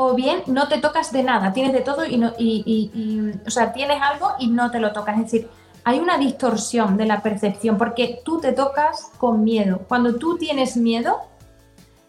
[0.00, 3.72] O bien no te tocas de nada, tienes de todo y no, y, o sea,
[3.72, 5.16] tienes algo y no te lo tocas.
[5.16, 5.48] Es decir,
[5.82, 9.80] hay una distorsión de la percepción porque tú te tocas con miedo.
[9.88, 11.16] Cuando tú tienes miedo,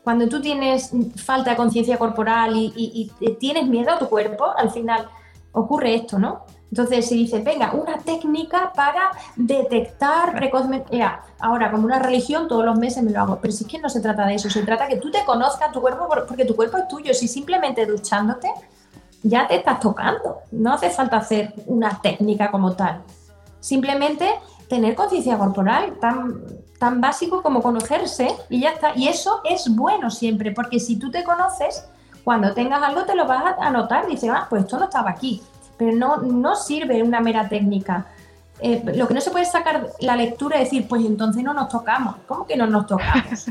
[0.04, 5.10] cuando tú tienes falta de conciencia corporal y, tienes miedo a tu cuerpo, al final
[5.52, 6.46] ocurre esto, ¿no?
[6.72, 10.40] Entonces se dice, venga, una técnica para detectar,
[10.92, 13.80] ya, ahora como una religión todos los meses me lo hago, pero si es que
[13.80, 16.56] no se trata de eso, se trata que tú te conozcas tu cuerpo porque tu
[16.56, 18.50] cuerpo es tuyo, si simplemente duchándote
[19.24, 23.02] ya te estás tocando, no hace falta hacer una técnica como tal.
[23.60, 24.30] Simplemente
[24.70, 26.42] tener conciencia corporal, tan,
[26.78, 28.96] tan básico como conocerse y ya está.
[28.96, 31.86] Y eso es bueno siempre, porque si tú te conoces,
[32.24, 35.42] cuando tengas algo te lo vas a notar, dices, ah, pues esto no estaba aquí.
[35.80, 38.06] Pero no, no sirve una mera técnica.
[38.62, 41.70] Eh, lo que no se puede sacar la lectura es decir, pues entonces no nos
[41.70, 42.18] tocamos.
[42.28, 43.46] ¿Cómo que no nos tocamos?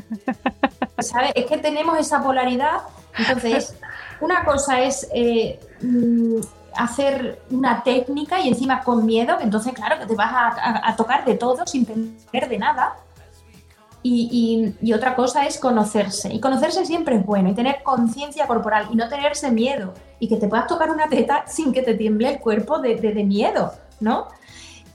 [0.98, 1.32] ¿Sabes?
[1.34, 2.82] Es que tenemos esa polaridad.
[3.16, 3.74] Entonces,
[4.20, 6.40] una cosa es eh, mm,
[6.76, 11.34] hacer una técnica y encima con miedo, entonces claro que te vas a, tocar de
[11.34, 12.96] todo sin tener de nada.
[14.02, 16.32] Y, otra cosa es conocerse.
[16.32, 19.92] Y conocerse siempre es bueno y tener conciencia corporal y no tenerse miedo.
[20.18, 23.72] Y que te puedas tocar una teta sin que te tiemble el cuerpo de, miedo,
[24.00, 24.28] ¿no?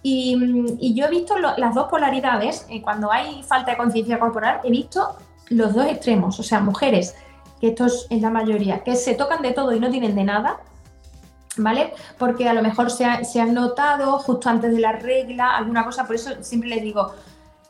[0.02, 2.66] Y, yo he visto las dos polaridades.
[2.70, 5.16] Eh, cuando hay falta de conciencia corporal, he visto
[5.50, 6.40] los dos extremos.
[6.40, 7.16] O sea, mujeres
[7.64, 10.60] que esto es la mayoría, que se tocan de todo y no tienen de nada,
[11.56, 11.94] ¿vale?
[12.18, 16.16] Porque a lo mejor se, han notado justo antes de la regla, alguna cosa, por
[16.16, 17.14] eso siempre les digo,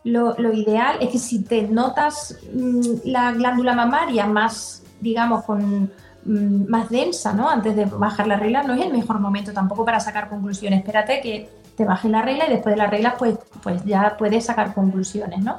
[0.04, 5.92] lo, ideal es que si te notas mm, la glándula mamaria más, digamos, con
[6.26, 7.50] mm, más densa, ¿no?
[7.50, 10.80] Antes de bajar la regla, no es el mejor momento tampoco para sacar conclusiones.
[10.80, 14.46] Espérate que te baje la regla y después de la regla, pues, pues ya puedes
[14.46, 15.58] sacar conclusiones, ¿no?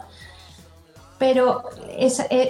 [1.18, 1.64] Pero
[1.96, 2.48] esa, eh,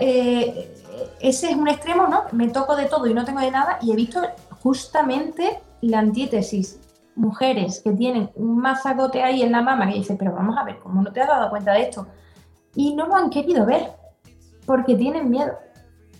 [0.00, 0.74] eh,
[1.20, 2.24] ese es un extremo, ¿no?
[2.32, 4.22] Me toco de todo y no tengo de nada y he visto
[4.62, 6.78] justamente la antítesis.
[7.16, 10.78] Mujeres que tienen un mazagote ahí en la mama que dicen, pero vamos a ver,
[10.80, 12.06] ¿cómo no te has dado cuenta de esto?
[12.74, 13.92] Y no lo han querido ver
[14.66, 15.52] porque tienen miedo.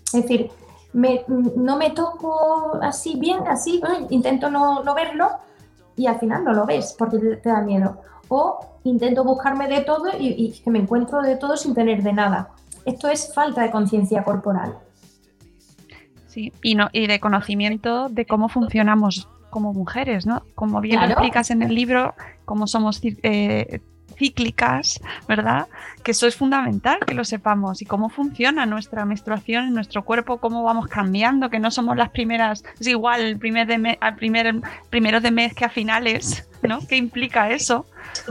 [0.07, 0.51] Es decir,
[0.93, 5.29] no me toco así bien, así, intento no, no verlo
[5.97, 8.01] y al final no lo ves porque te, da miedo.
[8.29, 12.13] O intento buscarme de todo y, y, que me encuentro de todo sin tener de
[12.13, 12.51] nada.
[12.85, 14.79] Esto es falta de conciencia corporal.
[16.29, 20.43] Sí, y, no, y de conocimiento de cómo funcionamos como mujeres, ¿no?
[20.57, 23.81] Como bien explicas en el libro, cómo somos eh,
[24.17, 25.69] cíclicas, ¿verdad?
[26.03, 30.39] Que eso es fundamental que lo sepamos y cómo funciona nuestra menstruación en nuestro cuerpo,
[30.39, 34.57] cómo vamos cambiando, que no somos las primeras, es igual el primer de al primer,
[34.91, 36.81] primero de mes que a finales, ¿no?
[36.89, 37.87] ¿Qué implica eso?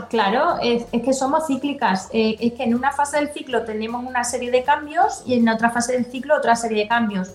[0.09, 2.09] Claro, es, que somos cíclicas.
[2.12, 5.47] Eh, es que en una fase del ciclo tenemos una serie de cambios y en
[5.47, 7.33] otra fase del ciclo otra serie de cambios.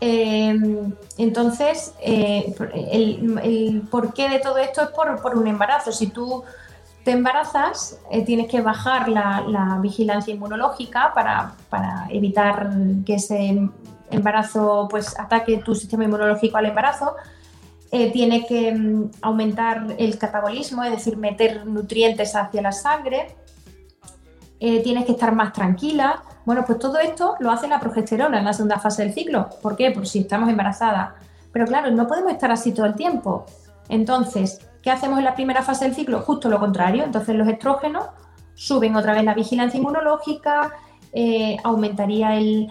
[0.00, 5.90] Em, entonces, eh, el, porqué de todo esto es por, un embarazo.
[5.92, 6.44] Si tú
[7.04, 11.54] te embarazas, eh, tienes que bajar la, vigilancia inmunológica para,
[12.10, 12.70] evitar
[13.04, 13.68] que ese
[14.10, 17.16] embarazo pues, ataque tu sistema inmunológico al embarazo.
[17.90, 23.34] Eh, tiene que mm, aumentar el catabolismo, es decir, meter nutrientes hacia la sangre.
[24.58, 28.54] tienes que estar más tranquila, bueno, pues todo esto lo hace la progesterona en la
[28.54, 29.50] segunda fase del ciclo.
[29.60, 29.90] ¿Por qué?
[29.90, 31.10] Por si estamos embarazadas.
[31.52, 33.44] Pero claro, no podemos estar así todo el tiempo.
[33.90, 36.22] Entonces, ¿qué hacemos en la primera fase del ciclo?
[36.22, 37.04] Justo lo contrario.
[37.04, 38.06] Entonces los estrógenos
[38.54, 40.72] suben otra vez la vigilancia inmunológica,
[41.12, 42.70] eh, aumentaría el,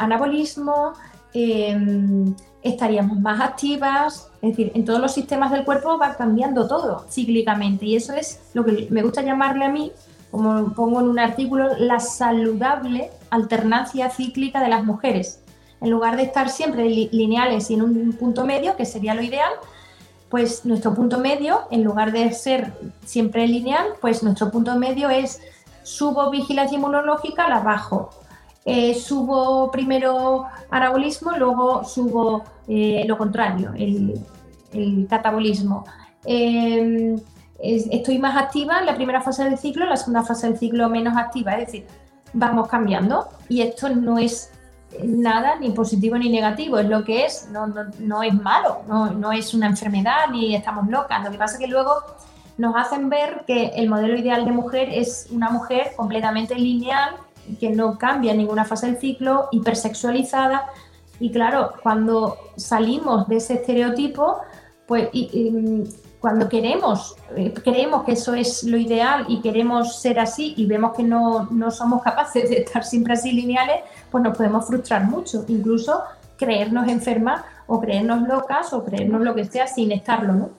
[0.00, 0.94] anabolismo,
[1.34, 7.06] em, estaríamos más activas, es decir, en todos los sistemas del cuerpo va cambiando todo
[7.08, 9.92] cíclicamente y eso es lo que me gusta llamarle a mí
[10.32, 15.42] como pongo en un artículo, la saludable alternancia cíclica de las mujeres.
[15.82, 19.52] En lugar de estar siempre lineales y en un punto medio, que sería lo ideal,
[20.30, 22.72] pues nuestro punto medio, en lugar de ser
[23.04, 25.40] siempre lineal, pues nuestro punto medio es
[25.82, 28.08] subo vigilancia inmunológica, la bajo.
[28.64, 34.18] Eh, subo primero anabolismo, luego subo eh, lo contrario, el,
[35.10, 35.84] catabolismo.
[37.62, 40.58] Em, estoy más activa en la primera fase del ciclo, en la segunda fase del
[40.58, 41.52] ciclo menos activa.
[41.52, 41.86] Es decir,
[42.32, 44.50] vamos cambiando y esto no es
[45.02, 47.66] nada ni positivo ni negativo, es lo que es, no,
[48.00, 51.24] no, es malo, no, no, es una enfermedad ni estamos locas.
[51.24, 51.92] Lo que pasa es que luego
[52.58, 57.14] nos hacen ver que el modelo ideal de mujer es una mujer completamente lineal,
[57.58, 60.66] que no cambia en ninguna fase del ciclo, hipersexualizada.
[61.20, 64.38] Y claro, cuando salimos de ese estereotipo,
[64.86, 65.08] pues
[66.22, 70.96] cuando queremos, eh, creemos que eso es lo ideal y queremos ser así y vemos
[70.96, 76.00] que no, somos capaces de estar siempre así lineales, pues nos podemos frustrar mucho, incluso
[76.38, 80.50] creernos enfermas o creernos locas o creernos lo que sea sin estarlo, ¿no?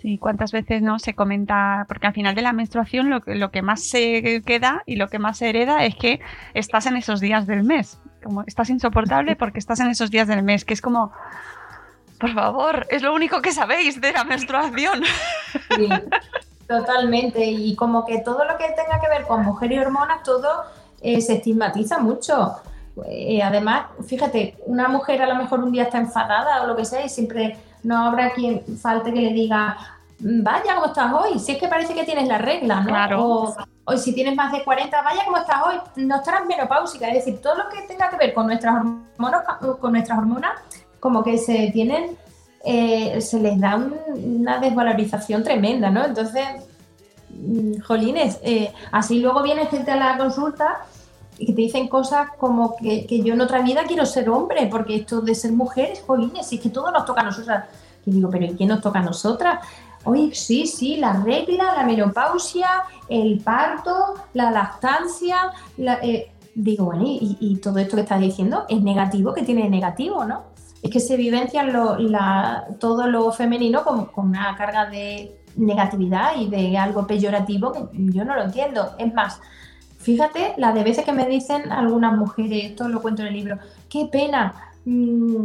[0.00, 3.60] Sí, cuántas veces no se comenta, porque al final de la menstruación lo, lo que
[3.60, 6.20] más se queda y lo que más se hereda es que
[6.54, 10.42] estás en esos días del mes, como estás insoportable porque estás en esos días del
[10.42, 11.12] mes, que es como,
[12.20, 15.02] por favor, es lo único que sabéis de la menstruación.
[15.74, 15.88] Sí,
[16.68, 17.44] totalmente.
[17.44, 20.64] Y como que todo lo que tenga que ver con mujer y hormonas, todo
[21.00, 22.56] eh, se estigmatiza mucho.
[23.06, 26.84] Eh, además, fíjate, una mujer a lo mejor un día está enfadada o lo que
[26.84, 29.78] sea y siempre no habrá quien falte que le diga,
[30.18, 31.38] vaya, ¿cómo estás hoy?
[31.38, 32.88] Si es que parece que tienes la regla, ¿no?
[32.88, 33.24] Claro.
[33.24, 35.76] O, o, si tienes más de 40, vaya, ¿cómo estás hoy?
[35.96, 37.08] No estarás menopáusica.
[37.08, 39.42] Es decir, todo lo que tenga que ver con nuestras hormonas,
[39.80, 40.52] con nuestras hormonas
[41.00, 42.16] como que se tienen,
[42.64, 46.04] eh, se les da una desvalorización tremenda, ¿no?
[46.04, 46.44] Entonces,
[47.30, 50.84] mm, jolines, eh, así luego viene gente a la consulta
[51.38, 54.96] y que te dicen cosas como que, yo en otra vida quiero ser hombre, porque
[54.96, 57.64] esto de ser mujeres, jolines, y es que todo nos toca a nosotras.
[58.04, 59.66] Y digo, pero ¿y qué nos toca a nosotras?
[60.04, 62.68] Oye, sí, sí, la regla, la menopausia,
[63.08, 69.32] el parto, la lactancia, eh, digo, bueno, y, todo esto que estás diciendo es negativo,
[69.32, 70.42] que tiene negativo, ¿no?
[70.82, 71.64] Es que se vivencia
[72.78, 78.34] todo lo femenino con, una carga de negatividad y de algo peyorativo que yo no
[78.34, 78.94] lo entiendo.
[78.98, 79.40] Es más,
[79.98, 83.58] fíjate la de veces que me dicen algunas mujeres, esto lo cuento en el libro,
[83.88, 84.54] qué pena,
[84.84, 85.42] mm,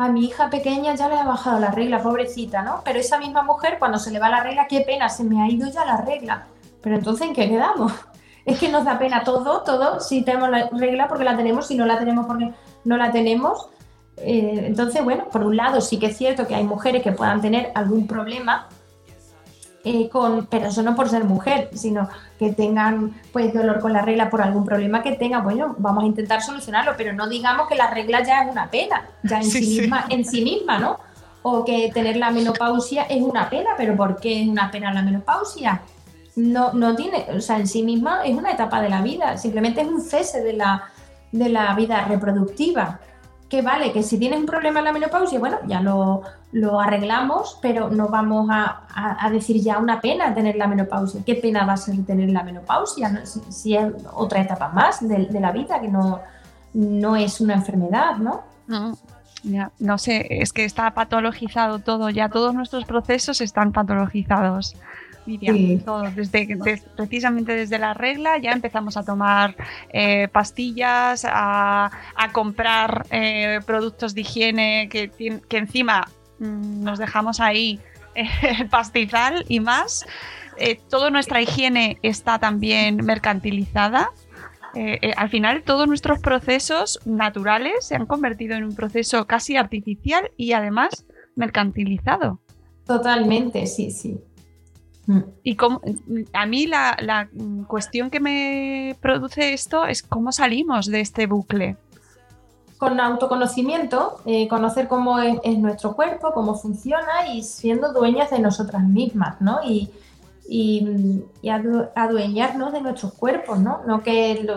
[0.00, 2.80] a mi hija pequeña ya le ha bajado la regla, pobrecita, ¿no?
[2.86, 5.48] Pero esa misma mujer, cuando se le va la regla, qué pena, se me ha
[5.48, 6.46] ido ya la regla.
[6.80, 7.92] Pero entonces, ¿en qué quedamos?
[8.46, 11.76] Es que nos da pena todo, todo, si tenemos la regla porque la tenemos, si
[11.76, 12.50] no la tenemos porque
[12.84, 13.68] no la tenemos.
[14.18, 17.40] Eh, entonces, bueno, por un lado sí que es cierto que hay mujeres que puedan
[17.40, 18.68] tener algún problema,
[19.82, 22.06] eh, con, pero eso no por ser mujer, sino
[22.38, 26.06] que tengan pues dolor con la regla por algún problema que tengan, bueno, vamos a
[26.06, 29.80] intentar solucionarlo, pero no digamos que la regla ya es una pena, ya en sí,
[29.80, 30.98] misma, en sí misma, ¿no?
[31.42, 35.00] O que tener la menopausia es una pena, pero ¿por qué es una pena la
[35.00, 35.80] menopausia?
[36.36, 39.80] No, no tiene, o sea, en sí misma es una etapa de la vida, simplemente
[39.80, 40.84] es un cese de la,
[41.32, 43.00] de la vida reproductiva
[43.50, 46.22] que vale, que si tienes un problema en la menopausia, bueno, ya lo,
[46.80, 51.22] arreglamos, pero no vamos a, decir ya una pena tener la menopausia.
[51.26, 53.26] ¿Qué pena va a ser tener la menopausia?
[53.26, 56.20] Si, es otra etapa más de, la vida, que no,
[56.74, 58.42] no es una enfermedad, ¿no?
[58.68, 58.96] No,
[59.42, 64.76] ya, no sé, es que está patologizado todo, ya todos nuestros procesos están patologizados
[65.26, 66.56] desde,
[66.96, 69.56] precisamente desde la regla ya empezamos a tomar
[69.92, 71.90] eh, pastillas, a,
[72.32, 75.10] comprar eh, productos de higiene que,
[75.48, 76.08] que encima
[76.38, 77.80] mm, nos dejamos ahí
[78.14, 80.06] el pastizal y más.
[80.56, 84.10] Eh, toda nuestra higiene está también mercantilizada.
[85.16, 90.52] al final todos nuestros procesos naturales se han convertido en un proceso casi artificial y
[90.52, 92.40] además mercantilizado.
[92.86, 94.18] Totalmente, sí, sí.
[95.10, 95.24] Mm.
[95.42, 95.56] Y
[96.32, 97.28] a mí la,
[97.66, 101.76] cuestión que me produce esto es cómo salimos de este bucle.
[102.78, 108.84] Con autoconocimiento, eh, conocer cómo es, nuestro cuerpo, cómo funciona y siendo dueñas de nosotras
[108.84, 109.60] mismas, ¿no?
[109.64, 109.90] Y,
[111.94, 113.82] adueñarnos de nuestros cuerpos, ¿no?
[113.86, 114.48] No que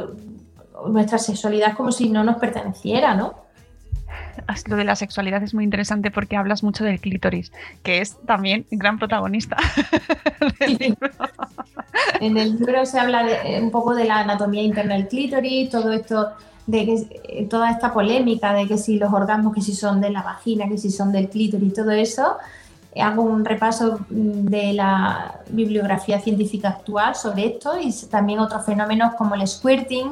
[0.88, 3.43] nuestra sexualidad es como si no nos perteneciera, ¿no?
[4.68, 7.52] lo de la sexualidad es muy interesante porque hablas mucho del clítoris,
[7.84, 9.58] que es también gran protagonista
[12.20, 15.92] En el libro se habla de, un poco de la anatomía interna del clítoris, todo
[15.92, 16.32] esto
[16.66, 20.10] de que eh, toda esta polémica de que si los orgasmos que si son de
[20.10, 22.38] la vagina, que si son del clítoris, todo eso.
[22.96, 29.16] Hago un repaso mm, de la bibliografía científica actual sobre esto y también otros fenómenos
[29.16, 30.12] como el squirting,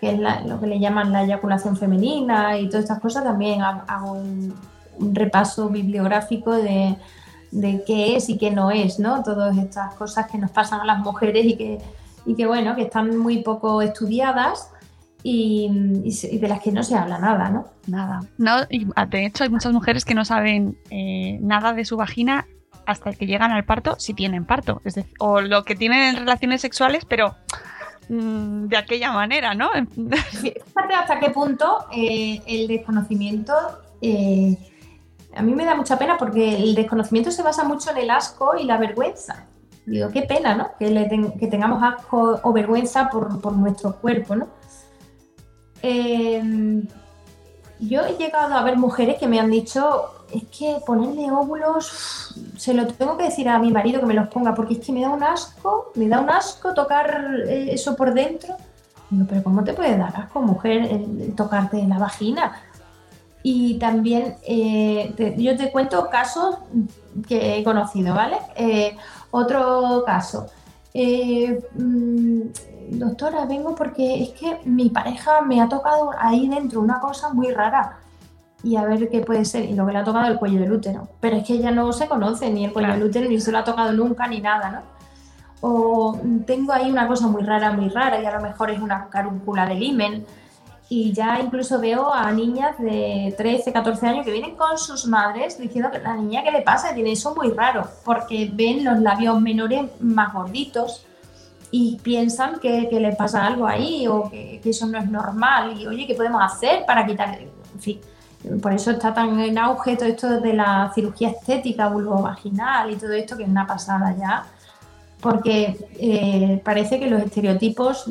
[0.00, 4.12] que es lo que le llaman la eyaculación femenina y todas estas cosas, también hago
[4.12, 4.54] un,
[5.00, 6.96] repaso bibliográfico de,
[7.86, 9.22] qué es y qué no es, ¿no?
[9.22, 11.78] Todas estas cosas que nos pasan a las mujeres y que,
[12.26, 14.70] y que bueno, que están muy poco estudiadas
[15.22, 15.68] y,
[16.40, 17.66] de las que no se habla nada, ¿no?
[17.86, 18.20] Nada.
[18.38, 18.56] No,
[18.96, 22.46] ah, de hecho, hay muchas mujeres que no saben eh, nada de su vagina
[22.86, 24.80] hasta que llegan al parto, si tienen parto.
[25.18, 27.36] O lo que tienen en relaciones sexuales, pero
[28.08, 29.70] de aquella manera, ¿no?
[30.30, 33.54] Fíjate hasta qué punto eh, el desconocimiento
[34.00, 34.56] eh,
[35.34, 38.56] a mí me da mucha pena porque el desconocimiento se basa mucho en el asco
[38.58, 39.46] y la vergüenza.
[39.86, 40.70] Digo, qué pena, ¿no?
[40.78, 44.48] Que, tengamos asco o vergüenza por, nuestro cuerpo, ¿no?
[45.82, 46.82] Eh,
[47.78, 52.74] yo he llegado a ver mujeres que me han dicho, es que ponerle óvulos, se
[52.74, 55.00] lo tengo que decir a mi marido que me los ponga, porque es que me
[55.00, 58.56] da un asco, me da un asco tocar eh, eso por dentro.
[59.10, 60.88] Digo, pero ¿cómo te puede dar asco, mujer,
[61.36, 62.60] tocarte en la vagina?
[63.42, 66.56] Y también eh, yo te cuento casos
[67.26, 68.36] que he conocido, ¿vale?
[68.56, 68.96] Eh,
[69.30, 70.46] otro caso.
[70.94, 72.42] Mm,
[72.90, 77.52] doctora, vengo porque es que mi pareja me ha tocado ahí dentro una cosa muy
[77.52, 77.98] rara
[78.62, 79.64] y a ver qué puede ser.
[79.64, 81.08] Y lo que le ha tocado el cuello del útero.
[81.20, 83.58] Pero es que ella no se conoce ni el cuello del útero, ni se lo
[83.58, 84.82] ha tocado nunca, ni nada, ¿no?
[85.60, 89.08] O tengo ahí una cosa muy rara, muy rara, y a lo mejor es una
[89.08, 90.26] carúncula del himen.
[90.90, 95.58] Y ya incluso veo a niñas de 13, 14 años que vienen con sus madres
[95.58, 99.38] diciendo que la niña que le pasa tiene eso muy raro, porque ven los labios
[99.40, 101.04] menores más gorditos
[101.70, 105.78] y piensan que, que le pasa algo ahí o que, que, eso no es normal.
[105.78, 107.38] Y oye, ¿qué podemos hacer para quitar?
[107.38, 108.00] En fin,
[108.62, 113.12] por eso está tan en auge todo esto de la cirugía estética vulvovaginal y todo
[113.12, 114.46] esto, que es una pasada ya,
[115.20, 118.04] porque eh, parece que los estereotipos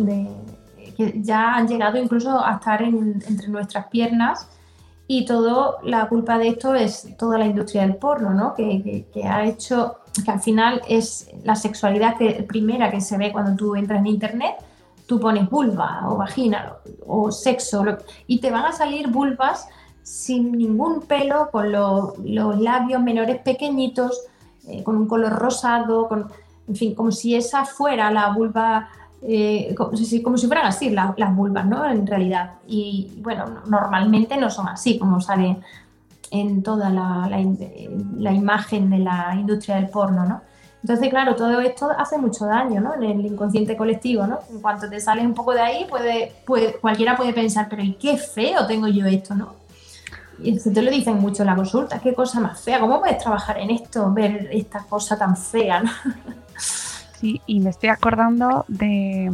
[0.98, 4.48] que ya han llegado incluso a estar entre nuestras piernas
[5.08, 8.54] y todo la culpa de esto es toda la industria del porno, ¿no?
[8.54, 13.56] Que, ha hecho que al final es la sexualidad que, primera que se ve cuando
[13.56, 14.56] tú entras en internet,
[15.06, 16.74] tú pones vulva o vagina
[17.06, 17.86] o sexo
[18.26, 19.70] y te van a salir vulvas
[20.08, 22.16] sin ningún pelo, con los
[22.62, 24.22] labios menores pequeñitos,
[24.66, 26.32] eh, con un color rosado, con,
[26.66, 28.88] en fin, como si esa fuera la vulva
[29.22, 31.86] eh, como, si, fueran así las, vulvas, ¿no?
[31.90, 32.54] En realidad.
[32.68, 35.58] Y bueno, normalmente no son así, como sale
[36.32, 37.30] en toda la,
[38.18, 40.42] la, imagen de la industria del porno, ¿no?
[40.84, 42.94] Entonces, claro, todo esto hace mucho daño, ¿no?
[42.94, 44.40] En el inconsciente colectivo, ¿no?
[44.50, 47.96] En cuanto te sales un poco de ahí, puede, puede, cualquiera puede pensar, pero ¿y
[47.96, 49.67] qué feo tengo yo esto, ¿no?
[50.40, 53.58] Y te lo dicen mucho en la consulta, qué cosa más fea, ¿cómo puedes trabajar
[53.60, 55.92] en esto, ver esta cosa tan fea, ¿no?
[57.20, 59.32] Sí, y me estoy acordando de,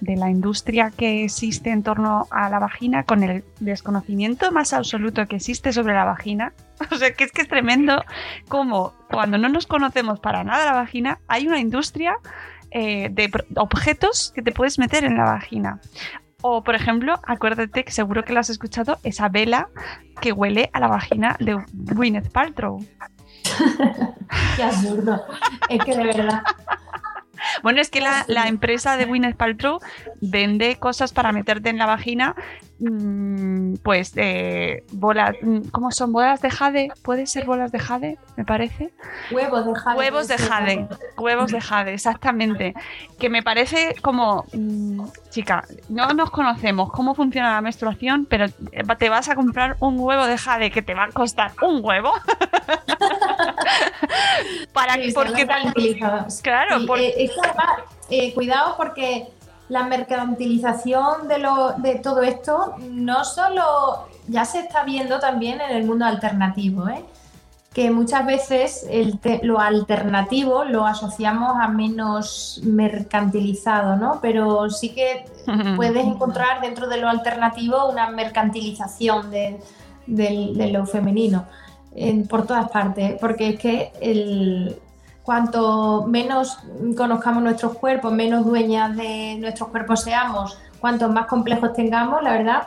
[0.00, 5.36] la industria que existe en torno a la vagina con el desconocimiento más absoluto que
[5.36, 6.52] existe sobre la vagina.
[6.92, 8.04] O sea, que es que es tremendo
[8.46, 12.18] como cuando no nos conocemos para nada la vagina, hay una industria
[12.70, 15.80] eh, de objetos que te puedes meter en la vagina.
[16.40, 19.68] O, por ejemplo, acuérdate que seguro que lo has escuchado, esa vela
[20.20, 22.78] que huele a la vagina de Gwyneth Paltrow.
[24.56, 25.24] Qué absurdo.
[25.68, 26.42] Es que de verdad.
[27.62, 29.80] Bueno, es que la, la, empresa de Gwyneth Paltrow
[30.20, 32.34] vende cosas para meterte en la vagina
[32.80, 36.12] Mm, pues eh, bolas, mm, ¿cómo son?
[36.12, 36.92] ¿Bolas de jade?
[37.02, 38.18] ¿Puede ser bolas de jade?
[38.36, 38.92] Me parece.
[39.32, 39.98] Huevos de jade.
[39.98, 42.74] Huevos de jade, huevos de jade, exactamente.
[43.18, 49.08] Que me parece como, mm, chica, no nos conocemos cómo funciona la menstruación, pero te
[49.08, 52.12] vas a comprar un huevo de jade que te va a costar un huevo.
[54.72, 55.46] Para que porque
[56.42, 57.30] claro, eh,
[58.10, 59.28] eh, cuidado porque
[59.68, 65.76] la mercantilización de, lo, de todo esto no solo ya se está viendo también en
[65.76, 67.04] el mundo alternativo, ¿eh?
[67.74, 74.20] que muchas veces el lo alternativo lo asociamos a menos mercantilizado, ¿no?
[74.22, 75.26] Pero sí que
[75.76, 79.60] puedes encontrar dentro de lo alternativo una mercantilización de,
[80.06, 81.46] de lo femenino
[81.94, 84.76] en, por todas partes, porque es que el,
[85.28, 86.58] cuanto menos
[86.96, 92.62] conozcamos nuestros cuerpos, menos dueñas de nuestros cuerpos seamos, cuanto más complejos tengamos, la verdad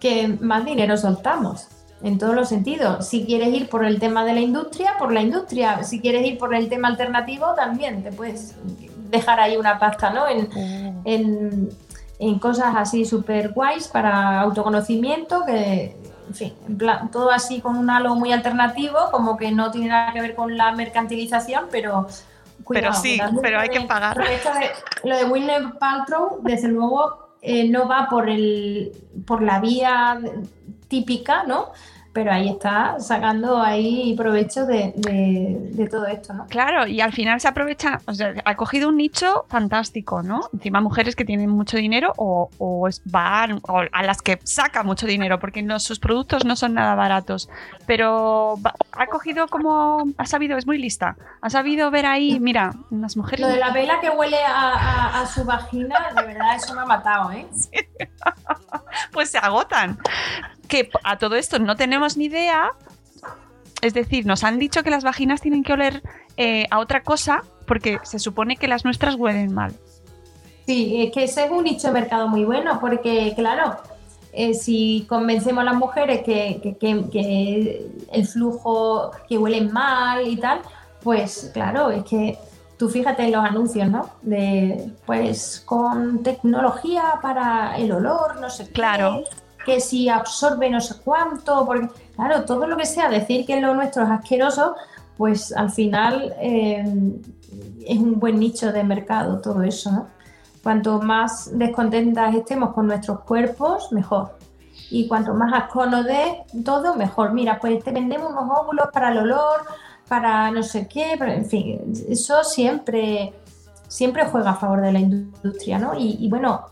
[0.00, 1.68] que más dinero soltamos
[2.02, 3.06] en todos los sentidos.
[3.06, 5.84] Si quieres ir por el tema de la industria, por la industria.
[5.84, 8.56] Si quieres ir por el tema alternativo, también te puedes
[9.08, 10.26] dejar ahí una pasta, ¿no?
[10.26, 10.48] En,
[11.04, 11.68] en,
[12.18, 15.96] en cosas así súper guays para autoconocimiento que
[16.34, 20.12] fin, en plan, todo así con un halo muy alternativo, como que no tiene nada
[20.12, 22.06] que ver con la mercantilización, pero
[22.68, 24.16] pero sí, pero hay que pagar.
[25.04, 28.92] lo de Winner Paltrow, desde luego, eh, no va por el
[29.26, 30.20] por la vía
[30.88, 31.72] típica, ¿no?
[32.12, 34.92] Pero ahí está sacando ahí provecho de,
[35.90, 36.46] todo esto, ¿no?
[36.46, 40.40] Claro, y al final se aprovecha, o sea, ha cogido un nicho fantástico, ¿no?
[40.52, 45.06] Encima mujeres que tienen mucho dinero o, o van o a las que saca mucho
[45.06, 47.48] dinero, porque sus productos no son nada baratos,
[47.86, 48.58] pero
[48.92, 53.40] ha cogido como, ha sabido, es muy lista, ha sabido ver ahí, mira, unas mujeres...
[53.40, 57.30] Lo de la vela que huele a, su vagina, de verdad, eso me ha matado,
[57.32, 57.46] ¿eh?
[59.12, 59.98] pues se agotan
[60.70, 62.70] que a todo esto no tenemos ni idea.
[63.82, 66.02] Es decir, nos han dicho que las vaginas tienen que oler
[66.38, 69.74] eh, a otra cosa porque se supone que las nuestras huelen mal.
[70.66, 73.76] Sí, es que ese es un nicho de mercado muy bueno porque, claro,
[74.32, 76.76] eh, si convencemos a las mujeres que,
[78.12, 80.60] el flujo, que huelen mal y tal,
[81.02, 82.38] pues claro, es que
[82.76, 84.10] tú fíjate en los anuncios, ¿no?
[84.22, 89.24] De, pues con tecnología para el olor, no sé claro
[89.64, 93.74] que si absorbe no sé cuánto, porque claro, todo lo que sea decir que lo
[93.74, 94.74] nuestro es asqueroso,
[95.16, 96.84] pues al final eh,
[97.86, 100.06] es un buen nicho de mercado todo eso, ¿no?
[100.62, 104.38] Cuanto más descontentas estemos con nuestros cuerpos, mejor.
[104.90, 107.32] Y cuanto más asco nos dé todo, mejor.
[107.32, 109.62] Mira, pues te vendemos unos óvulos para el olor,
[110.06, 113.32] para no sé qué, pero en fin, eso siempre,
[113.88, 115.92] siempre juega a favor de la industria, ¿no?
[115.96, 116.66] y bueno,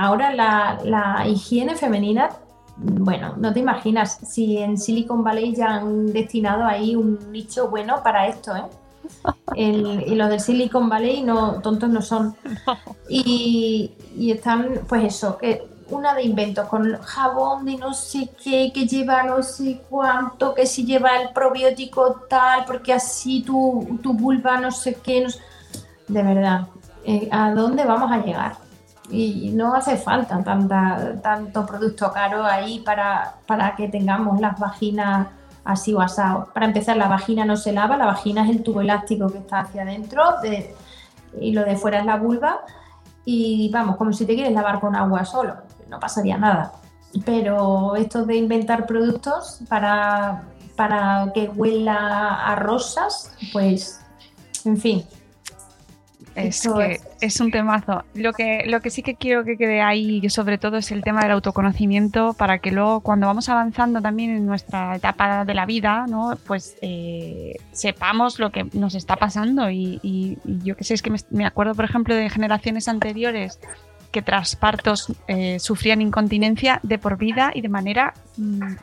[0.00, 2.30] Ahora la, higiene femenina,
[2.78, 8.02] bueno, no te imaginas si en Silicon Valley ya han destinado ahí un nicho bueno
[8.02, 8.64] para esto, ¿eh?
[9.56, 12.34] y los del Silicon Valley no tontos no son.
[13.10, 13.92] Y,
[14.30, 19.22] están, pues eso, que una de inventos con jabón de no sé qué, que lleva
[19.24, 24.70] no sé cuánto, que si lleva el probiótico tal, porque así tu, tu vulva no
[24.70, 25.26] sé qué.
[26.08, 26.68] De verdad,
[27.04, 28.69] eh, ¿a dónde vamos a llegar?
[29.10, 35.28] Y no hace falta tanta, tanto producto caro ahí para, para que tengamos las vaginas
[35.64, 36.48] así o asado.
[36.52, 39.60] Para empezar, la vagina no se lava, la vagina es el tubo elástico que está
[39.60, 40.22] hacia adentro
[41.40, 42.60] y lo de fuera es la vulva.
[43.24, 45.54] Y vamos, como si te quieres lavar con agua solo,
[45.88, 46.72] no pasaría nada.
[47.24, 50.44] Pero esto de inventar productos para,
[50.76, 54.00] para que huela a rosas, pues,
[54.64, 55.04] en fin,
[56.34, 57.40] es que es.
[57.40, 58.04] un temazo.
[58.14, 61.22] Lo que, lo que sí que quiero que quede ahí, sobre todo, es el tema
[61.22, 66.06] del autoconocimiento, para que luego, cuando vamos avanzando también en nuestra etapa de la vida,
[66.08, 66.38] ¿no?
[66.46, 69.70] pues eh, sepamos lo que nos está pasando.
[69.70, 73.58] Y, yo que sé, es que me, acuerdo, por ejemplo, de generaciones anteriores
[74.12, 78.74] que tras partos eh, sufrían incontinencia de por vida y de manera mm,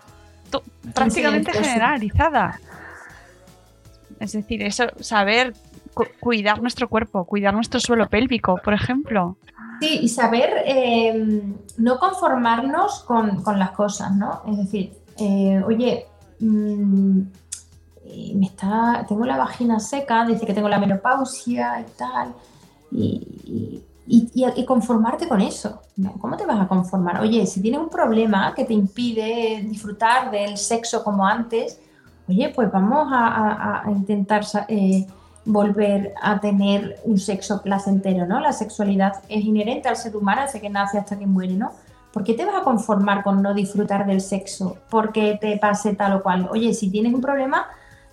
[0.94, 2.60] prácticamente generalizada.
[4.20, 5.54] Es decir, eso, saber
[6.20, 9.38] cuidar nuestro cuerpo, cuidar nuestro suelo pélvico, por ejemplo.
[9.80, 14.42] Sí, y saber em, no conformarnos con, las cosas, ¿no?
[14.48, 16.08] Es decir, eh, oye,
[16.40, 17.22] mm,
[18.06, 22.34] eh, me está, tengo la vagina seca, dice que tengo la menopausia y tal,
[22.92, 23.84] y,
[24.66, 25.82] conformarte con eso.
[26.20, 27.22] ¿Cómo te vas a conformar?
[27.22, 31.80] Oye, si tienes un problema que te impide disfrutar del sexo como antes,
[32.28, 35.06] oye, pues vamos a, intentar eh,
[35.48, 38.40] volver a tener un sexo placentero, ¿no?
[38.40, 41.72] La sexualidad es inherente al ser humano desde que nace hasta que muere, ¿no?
[42.12, 44.78] ¿Por qué te vas a conformar con no disfrutar del sexo?
[44.90, 46.50] Porque te pase tal o cual.
[46.52, 47.68] Oye, si tienes un problema,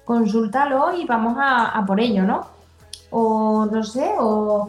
[0.04, 2.46] consúltalo y vamos a, por ello, ¿no?
[3.10, 4.68] O no sé, o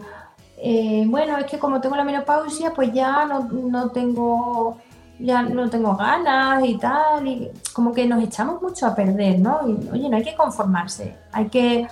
[0.58, 4.78] eh, bueno, es que como tengo la menopausia, pues ya no, no tengo
[5.18, 9.60] ya no tengo ganas y tal, y como que nos echamos mucho a perder, ¿no?
[9.92, 11.88] Oye, no hay que conformarse, hay que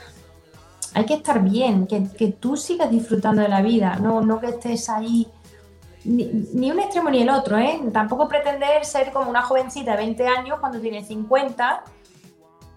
[0.94, 2.00] hay que estar bien, que,
[2.38, 5.26] tú sigas disfrutando de la vida, no, no que estés ahí
[6.04, 7.80] ni, un extremo ni el otro, ¿eh?
[7.92, 11.82] Tampoco pretender ser como una jovencita de 20 años cuando tienes 50,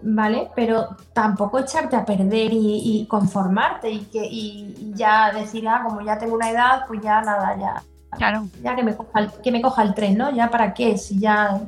[0.02, 0.50] ¿vale?
[0.56, 6.18] Pero tampoco echarte a perder y, conformarte y, que, y ya decir, ah, como ya
[6.18, 7.82] tengo una edad, pues ya nada, ya.
[8.16, 8.48] Claro.
[8.62, 10.30] Ya que me coja el, que me coja el tren, ¿no?
[10.30, 11.60] Ya para qué, si ya.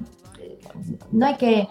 [1.13, 1.69] No hay que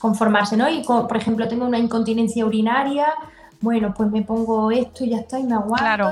[0.00, 0.68] conformarse, ¿no?
[0.68, 3.14] Y por ejemplo, tengo una incontinencia urinaria
[3.60, 6.10] bueno, pues me pongo esto y ya está y me aguanto.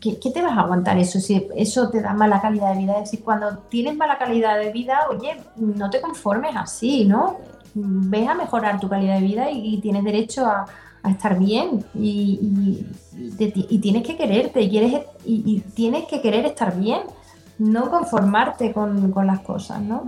[0.00, 2.92] ¿qué, te vas a aguantar eso si eso te da mala calidad de vida?
[2.94, 7.38] Es decir, cuando tienes mala calidad de vida, oye, no te conformes así, ¿no?
[7.74, 10.66] Ves a mejorar tu calidad de vida y, tienes derecho a,
[11.08, 12.84] estar bien y,
[13.18, 17.00] y, tienes que quererte y, quieres, y, tienes que querer estar bien
[17.62, 20.04] no conformarte con, las cosas, ¿no?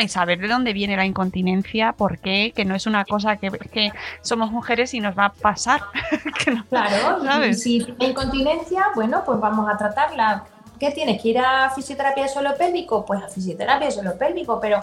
[0.00, 3.50] y saber de dónde viene la incontinencia, por qué, que no es una cosa que,
[3.50, 3.90] que
[4.22, 5.80] somos mujeres y nos va a pasar.
[6.68, 7.62] claro, ¿sabes?
[7.62, 10.44] si tienes incontinencia, bueno, pues vamos a tratarla.
[10.78, 11.20] ¿Qué tienes?
[11.20, 13.04] ¿Que ir a fisioterapia de suelo pélvico?
[13.04, 14.80] Pues a fisioterapia de suelo pélvico, pero,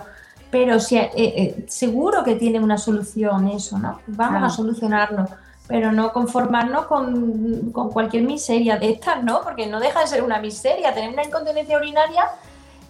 [0.52, 4.02] pero si, eh, eh, seguro que tiene una solución eso, ¿no?
[4.08, 5.28] Vamos a solucionarlo
[5.68, 9.42] pero no conformarnos con, cualquier miseria de estas, ¿no?
[9.42, 10.94] Porque no deja de ser una miseria.
[10.94, 12.26] Tener una incontinencia urinaria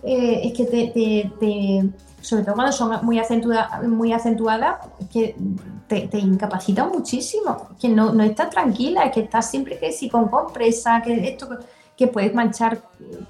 [0.04, 1.90] eh, es que te,
[2.22, 4.78] sobre todo cuando son muy, acentuadas, muy acentuadas,
[5.12, 5.36] que
[5.88, 10.28] te, te incapacita muchísimo, que no, no estás tranquila, que estás siempre que si con
[10.30, 11.50] compresa, que esto,
[11.96, 12.82] que puedes manchar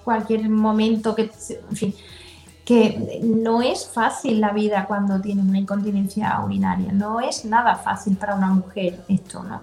[0.04, 1.30] cualquier momento, que,
[1.70, 1.96] en fin
[2.66, 8.16] que no es fácil la vida cuando tienes una incontinencia urinaria, no es nada fácil
[8.16, 9.62] para una mujer esto, ¿no?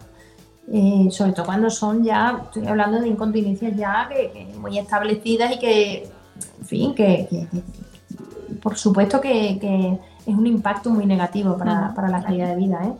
[0.72, 5.58] Eh, sobre todo cuando son ya, estoy hablando de incontinencias ya que, muy establecidas y
[5.58, 6.10] que,
[6.60, 7.48] en fin, que,
[8.62, 12.80] por supuesto que, es un impacto muy negativo para, la calidad de vida.
[12.84, 12.92] ¿eh?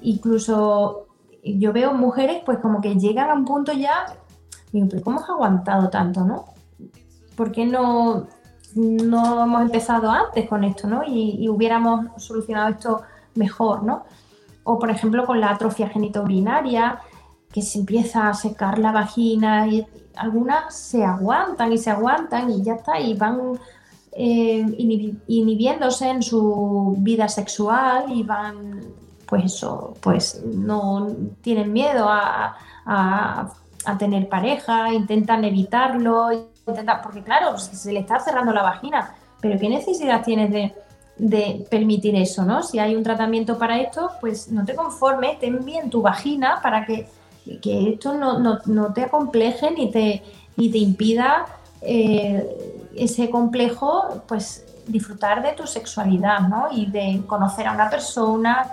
[0.00, 1.06] Incluso
[1.44, 4.06] yo veo mujeres pues como que llegan a un punto ya,
[4.72, 6.46] digo, pero ¿cómo has aguantado tanto, no?
[7.36, 8.26] ¿Por qué no
[8.76, 11.02] no hemos empezado antes con esto, ¿no?
[11.06, 13.02] Y, hubiéramos solucionado esto
[13.34, 14.04] mejor, ¿no?
[14.64, 17.00] O, por ejemplo, con la atrofia genitourinaria,
[17.52, 22.62] que se empieza a secar la vagina y algunas se aguantan y se aguantan y
[22.62, 23.58] ya está, y van
[24.12, 24.66] eh,
[25.28, 28.82] inhibiéndose en su vida sexual y van,
[29.26, 31.08] pues eso, pues no
[31.40, 33.52] tienen miedo a
[33.98, 36.30] tener pareja, intentan evitarlo
[37.02, 42.44] porque claro, se le está cerrando la vagina, pero ¿qué necesidad tienes de, permitir eso,
[42.44, 42.62] ¿no?
[42.62, 46.84] Si hay un tratamiento para esto, pues no te conformes, ten bien tu vagina para
[46.84, 47.08] que,
[47.46, 50.22] esto no, te acompleje ni te,
[50.56, 51.46] impida
[51.80, 56.66] eh, ese complejo, pues disfrutar de tu sexualidad, ¿no?
[56.72, 58.72] Y de conocer a una persona.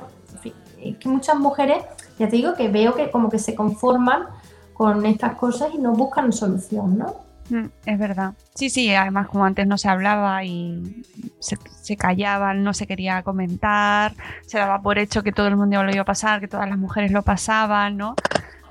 [0.81, 1.83] que muchas mujeres,
[2.19, 4.27] ya te digo que veo que como que se conforman
[4.73, 7.22] con estas cosas y no buscan solución, ¿no?
[7.49, 8.33] Mm, es verdad.
[8.55, 11.03] Sí, sí, además como antes no se hablaba y
[11.39, 14.13] se, callaban, no se quería comentar,
[14.45, 16.77] se daba por hecho que todo el mundo lo iba a pasar, que todas las
[16.77, 18.15] mujeres lo pasaban, ¿no?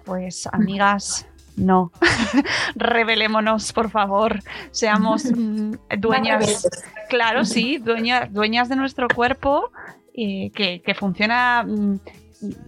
[0.05, 1.93] Pues amigas, no.
[2.75, 4.41] Revelémonos, por favor.
[4.71, 6.69] Seamos mm, dueñas,
[7.09, 9.71] claro, sí, dueñas, dueñas de nuestro cuerpo
[10.15, 11.65] eh, que, funciona...
[11.67, 12.01] Mm,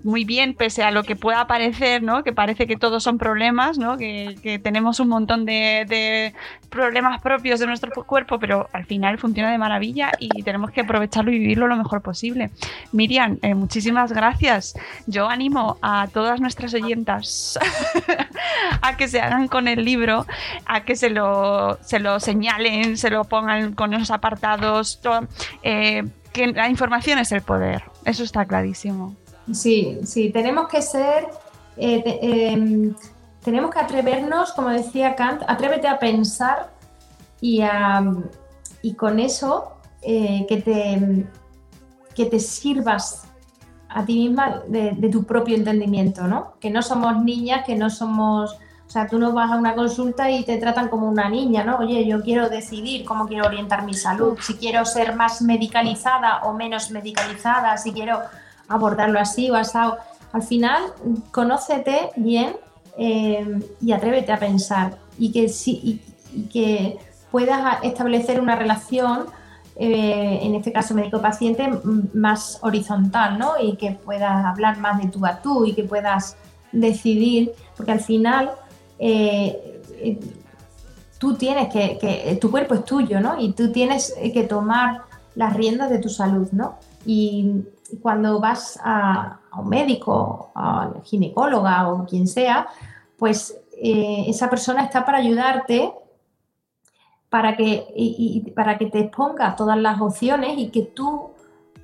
[0.05, 2.22] muy bien, pese a lo que pueda parecer, ¿no?
[2.22, 3.97] Que parece que todos son problemas, ¿no?
[3.97, 6.33] Que, tenemos un montón de,
[6.70, 11.31] problemas propios de nuestro cuerpo, pero al final funciona de maravilla y tenemos que aprovecharlo
[11.33, 12.51] y vivirlo lo mejor posible.
[12.93, 14.75] Miriam, eh, muchísimas gracias.
[15.07, 17.59] Yo animo a todas nuestras oyentas
[18.83, 20.27] a que se hagan con el libro,
[20.66, 25.01] a que se lo, se lo señalen, se lo pongan con esos apartados.
[25.62, 29.16] Eh, que la información es el poder, eso está clarísimo.
[29.53, 31.28] Sí, sí, tenemos que ser,
[31.76, 32.95] eh, em,
[33.42, 36.70] tenemos que atrevernos, como decía Kant, atrévete a pensar
[37.40, 37.62] y,
[38.80, 41.26] y con eso eh, que, te,
[42.14, 43.24] que te sirvas
[43.88, 46.55] a ti misma de, de, tu propio entendimiento, ¿no?
[46.59, 48.59] Que no somos niñas, que no somos...
[48.86, 51.78] O sea, tú no vas a una consulta y te tratan como una niña, ¿no?
[51.78, 56.53] Oye, yo quiero decidir cómo quiero orientar mi salud, si quiero ser más medicalizada o
[56.53, 58.20] menos medicalizada, si quiero
[58.68, 59.98] abordarlo así o asado.
[60.32, 60.82] Al final,
[61.30, 62.56] conócete bien
[62.98, 66.00] eh, y atrévete a pensar y que, y,
[66.52, 66.98] que
[67.30, 69.26] puedas establecer una relación,
[69.76, 71.68] eh, en este caso médico-paciente,
[72.14, 73.52] más horizontal, ¿no?
[73.60, 76.36] Y que puedas hablar más de tú a tú y que puedas
[76.72, 78.52] decidir, porque al final
[78.98, 79.80] eh,
[81.18, 83.40] tú tienes que, que, tu cuerpo es tuyo, ¿no?
[83.40, 85.02] Y tú tienes que tomar
[85.34, 86.76] las riendas de tu salud, ¿no?
[87.06, 87.64] Y,
[87.97, 92.66] cuando vas a, un médico, a ginecóloga o quien sea,
[93.18, 95.92] pues eh, esa persona está para ayudarte
[97.28, 101.30] para que, y, para que te exponga todas las opciones y que tú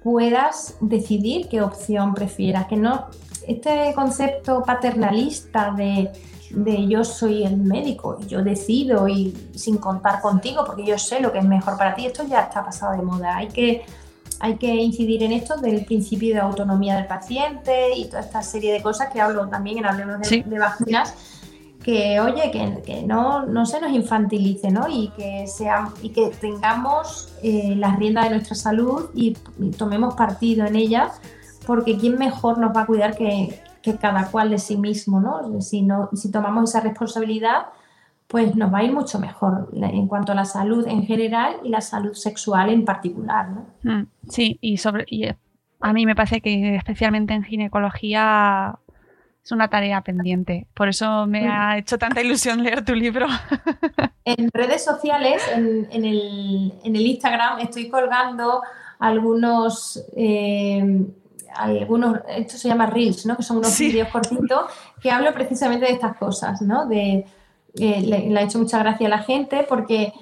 [0.00, 2.66] puedas decidir qué opción prefieras.
[2.66, 3.06] Que no,
[3.48, 6.12] este concepto paternalista de,
[6.50, 11.20] de yo soy el médico y yo decido y sin contar contigo porque yo sé
[11.20, 13.36] lo que es mejor para ti, esto ya está pasado de moda.
[13.36, 13.84] Hay que
[14.40, 18.72] hay que incidir en esto del principio de autonomía del paciente y toda esta serie
[18.72, 21.14] de cosas que hablo también en Hablemos de, vacunas,
[21.84, 24.88] que oye, que, no, no, se nos infantilice, ¿no?
[24.88, 29.36] Y que, sea, y que tengamos eh, las riendas de nuestra salud y,
[29.76, 31.12] tomemos partido en ella,
[31.66, 35.60] porque ¿quién mejor nos va a cuidar que, que cada cual de sí mismo, ¿no?
[35.60, 37.66] Si, no, si tomamos esa responsabilidad,
[38.30, 41.68] pues nos va a ir mucho mejor en cuanto a la salud en general y
[41.68, 43.48] la salud sexual en particular.
[43.48, 43.66] ¿no?
[43.82, 45.26] Mm, sí, y, sobre, y
[45.80, 48.78] a mí me parece que especialmente en ginecología
[49.42, 50.68] es una tarea pendiente.
[50.74, 53.26] Por eso me ha hecho tanta ilusión leer tu libro.
[54.22, 58.62] En redes sociales, en, el, Instagram, estoy colgando
[59.00, 60.04] algunos...
[60.14, 61.04] Eh,
[61.56, 63.36] algunos, esto se llama Reels, ¿no?
[63.36, 64.70] que son unos vídeos cortitos,
[65.00, 66.86] que hablo precisamente de estas cosas, ¿no?
[66.86, 67.24] de,
[67.74, 70.12] le, ha hecho mucha gracia a la gente porque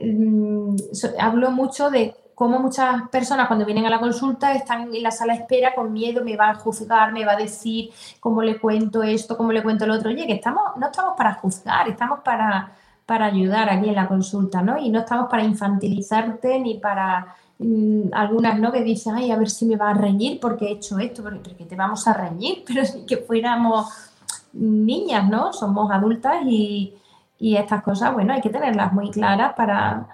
[0.00, 0.76] mm,
[1.18, 5.34] hablo mucho de cómo muchas personas cuando vienen a la consulta están en la sala
[5.34, 9.02] de espera con miedo, me va a juzgar, me va a decir cómo le cuento
[9.02, 10.08] esto, cómo le cuento lo otro.
[10.08, 12.72] Oye, que estamos, no estamos para juzgar, estamos para,
[13.04, 14.78] para ayudar aquí en la consulta, ¿no?
[14.78, 18.72] Y no estamos para infantilizarte ni para mm, algunas, ¿no?
[18.72, 21.66] Que dicen, ay, a ver si me va a reñir porque he hecho esto, porque
[21.66, 24.09] te vamos a reñir, pero si que fuéramos
[24.52, 25.52] niñas, ¿no?
[25.52, 26.96] Somos adultas y,
[27.38, 30.08] estas cosas, bueno, hay que tenerlas muy claras para,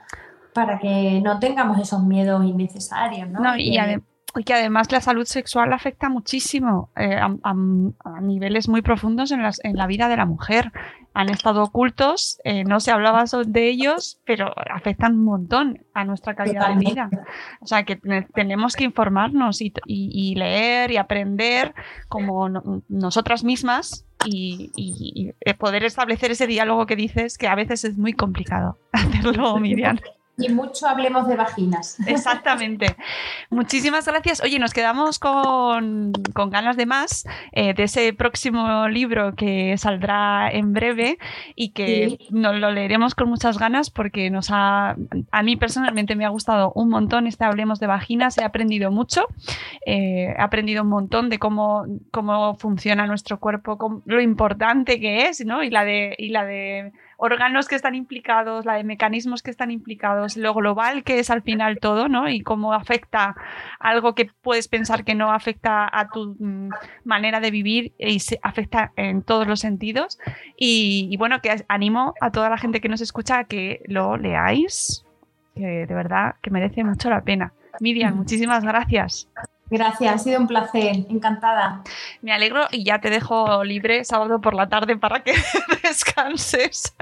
[0.52, 3.56] para que no tengamos esos miedos innecesarios, ¿no?
[3.56, 4.00] y, que
[4.52, 7.54] además la salud sexual afecta muchísimo eh, a,
[8.20, 10.72] niveles muy profundos en, en, la vida de la mujer.
[11.14, 16.34] Han estado ocultos, eh, no se hablaba de ellos, pero afectan un montón a nuestra
[16.34, 17.08] calidad de vida.
[17.60, 17.96] O sea que
[18.34, 21.74] tenemos que informarnos y, leer y aprender
[22.08, 22.50] como
[22.88, 28.76] nosotras mismas y, poder establecer ese diálogo que dices que a veces es muy complicado
[28.92, 29.98] hacerlo, Miriam.
[30.38, 31.98] Y mucho hablemos de vaginas.
[32.06, 32.94] Exactamente.
[33.48, 34.42] Muchísimas gracias.
[34.42, 36.12] Oye, nos quedamos con,
[36.50, 41.18] ganas de más eh, de ese próximo libro que saldrá en breve
[41.54, 44.96] y que nos lo leeremos con muchas ganas porque nos ha,
[45.30, 48.36] a mí personalmente me ha gustado un montón este Hablemos de Vaginas.
[48.36, 49.26] He aprendido mucho.
[49.86, 55.44] Eh, he aprendido un montón de cómo, cómo funciona nuestro cuerpo, lo importante que es,
[55.46, 55.62] ¿no?
[55.62, 59.70] Y la de, y la de órganos que están implicados, la de mecanismos que están
[59.70, 62.28] implicados, lo global que es al final todo, ¿no?
[62.28, 63.34] Y cómo afecta
[63.78, 66.70] algo que puedes pensar que no afecta a tu mm,
[67.04, 70.18] manera de vivir y se afecta en todos los sentidos.
[70.56, 74.16] Y, y, bueno, que animo a toda la gente que nos escucha a que lo
[74.16, 75.04] leáis,
[75.54, 77.52] que de verdad que merece mucho la pena.
[77.80, 79.28] Miriam, muchísimas gracias.
[79.68, 81.82] Gracias, ha sido un placer, encantada.
[82.22, 85.34] Me alegro y ya te dejo libre sábado por la tarde para que
[85.82, 86.94] descanses.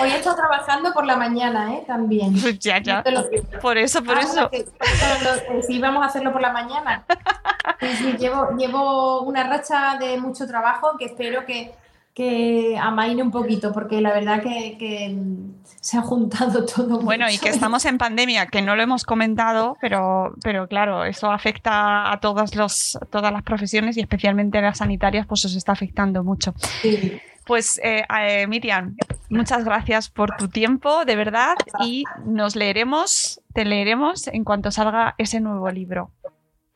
[0.00, 1.84] Hoy he estado trabajando por la mañana, ¿eh?
[1.86, 2.34] También.
[2.60, 3.04] Ya, ya.
[3.60, 4.50] Por eso, por ah, eso.
[5.66, 7.04] si vamos a hacerlo por la mañana.
[7.80, 11.74] Sí, sí, llevo, llevo una racha de mucho trabajo que espero que,
[12.14, 15.16] que amaine un poquito, porque la verdad que,
[15.80, 17.00] se ha juntado todo.
[17.00, 21.30] Bueno, y que estamos en pandemia, que no lo hemos comentado, pero, pero claro, eso
[21.30, 25.72] afecta a todas, los, todas las profesiones y especialmente a las sanitarias, pues os está
[25.72, 26.54] afectando mucho.
[27.44, 28.96] Pues eh, eh, Miriam,
[29.28, 35.14] muchas gracias por tu tiempo, de verdad, y nos leeremos, te leeremos en cuanto salga
[35.18, 36.10] ese nuevo libro.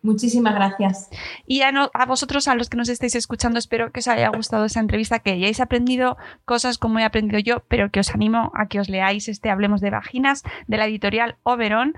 [0.08, 1.10] Muchísimas gracias.
[1.46, 1.70] Y a,
[2.06, 5.32] vosotros, a los que nos estáis escuchando, espero que os haya gustado esta entrevista, que
[5.32, 9.28] hayáis aprendido cosas como he aprendido yo, pero que os animo a que os leáis
[9.28, 11.94] este Hablemos de Vaginas de la editorial Oberon.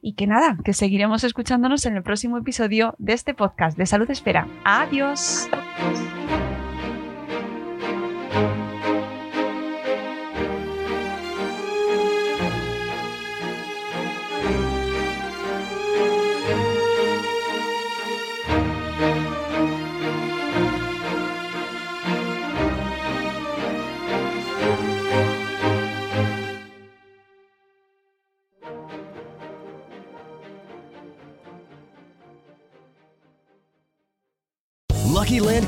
[0.00, 4.08] Y que nada, que seguiremos escuchándonos en el próximo episodio de este podcast de Salud
[4.08, 4.46] Espera.
[4.64, 5.48] Adiós.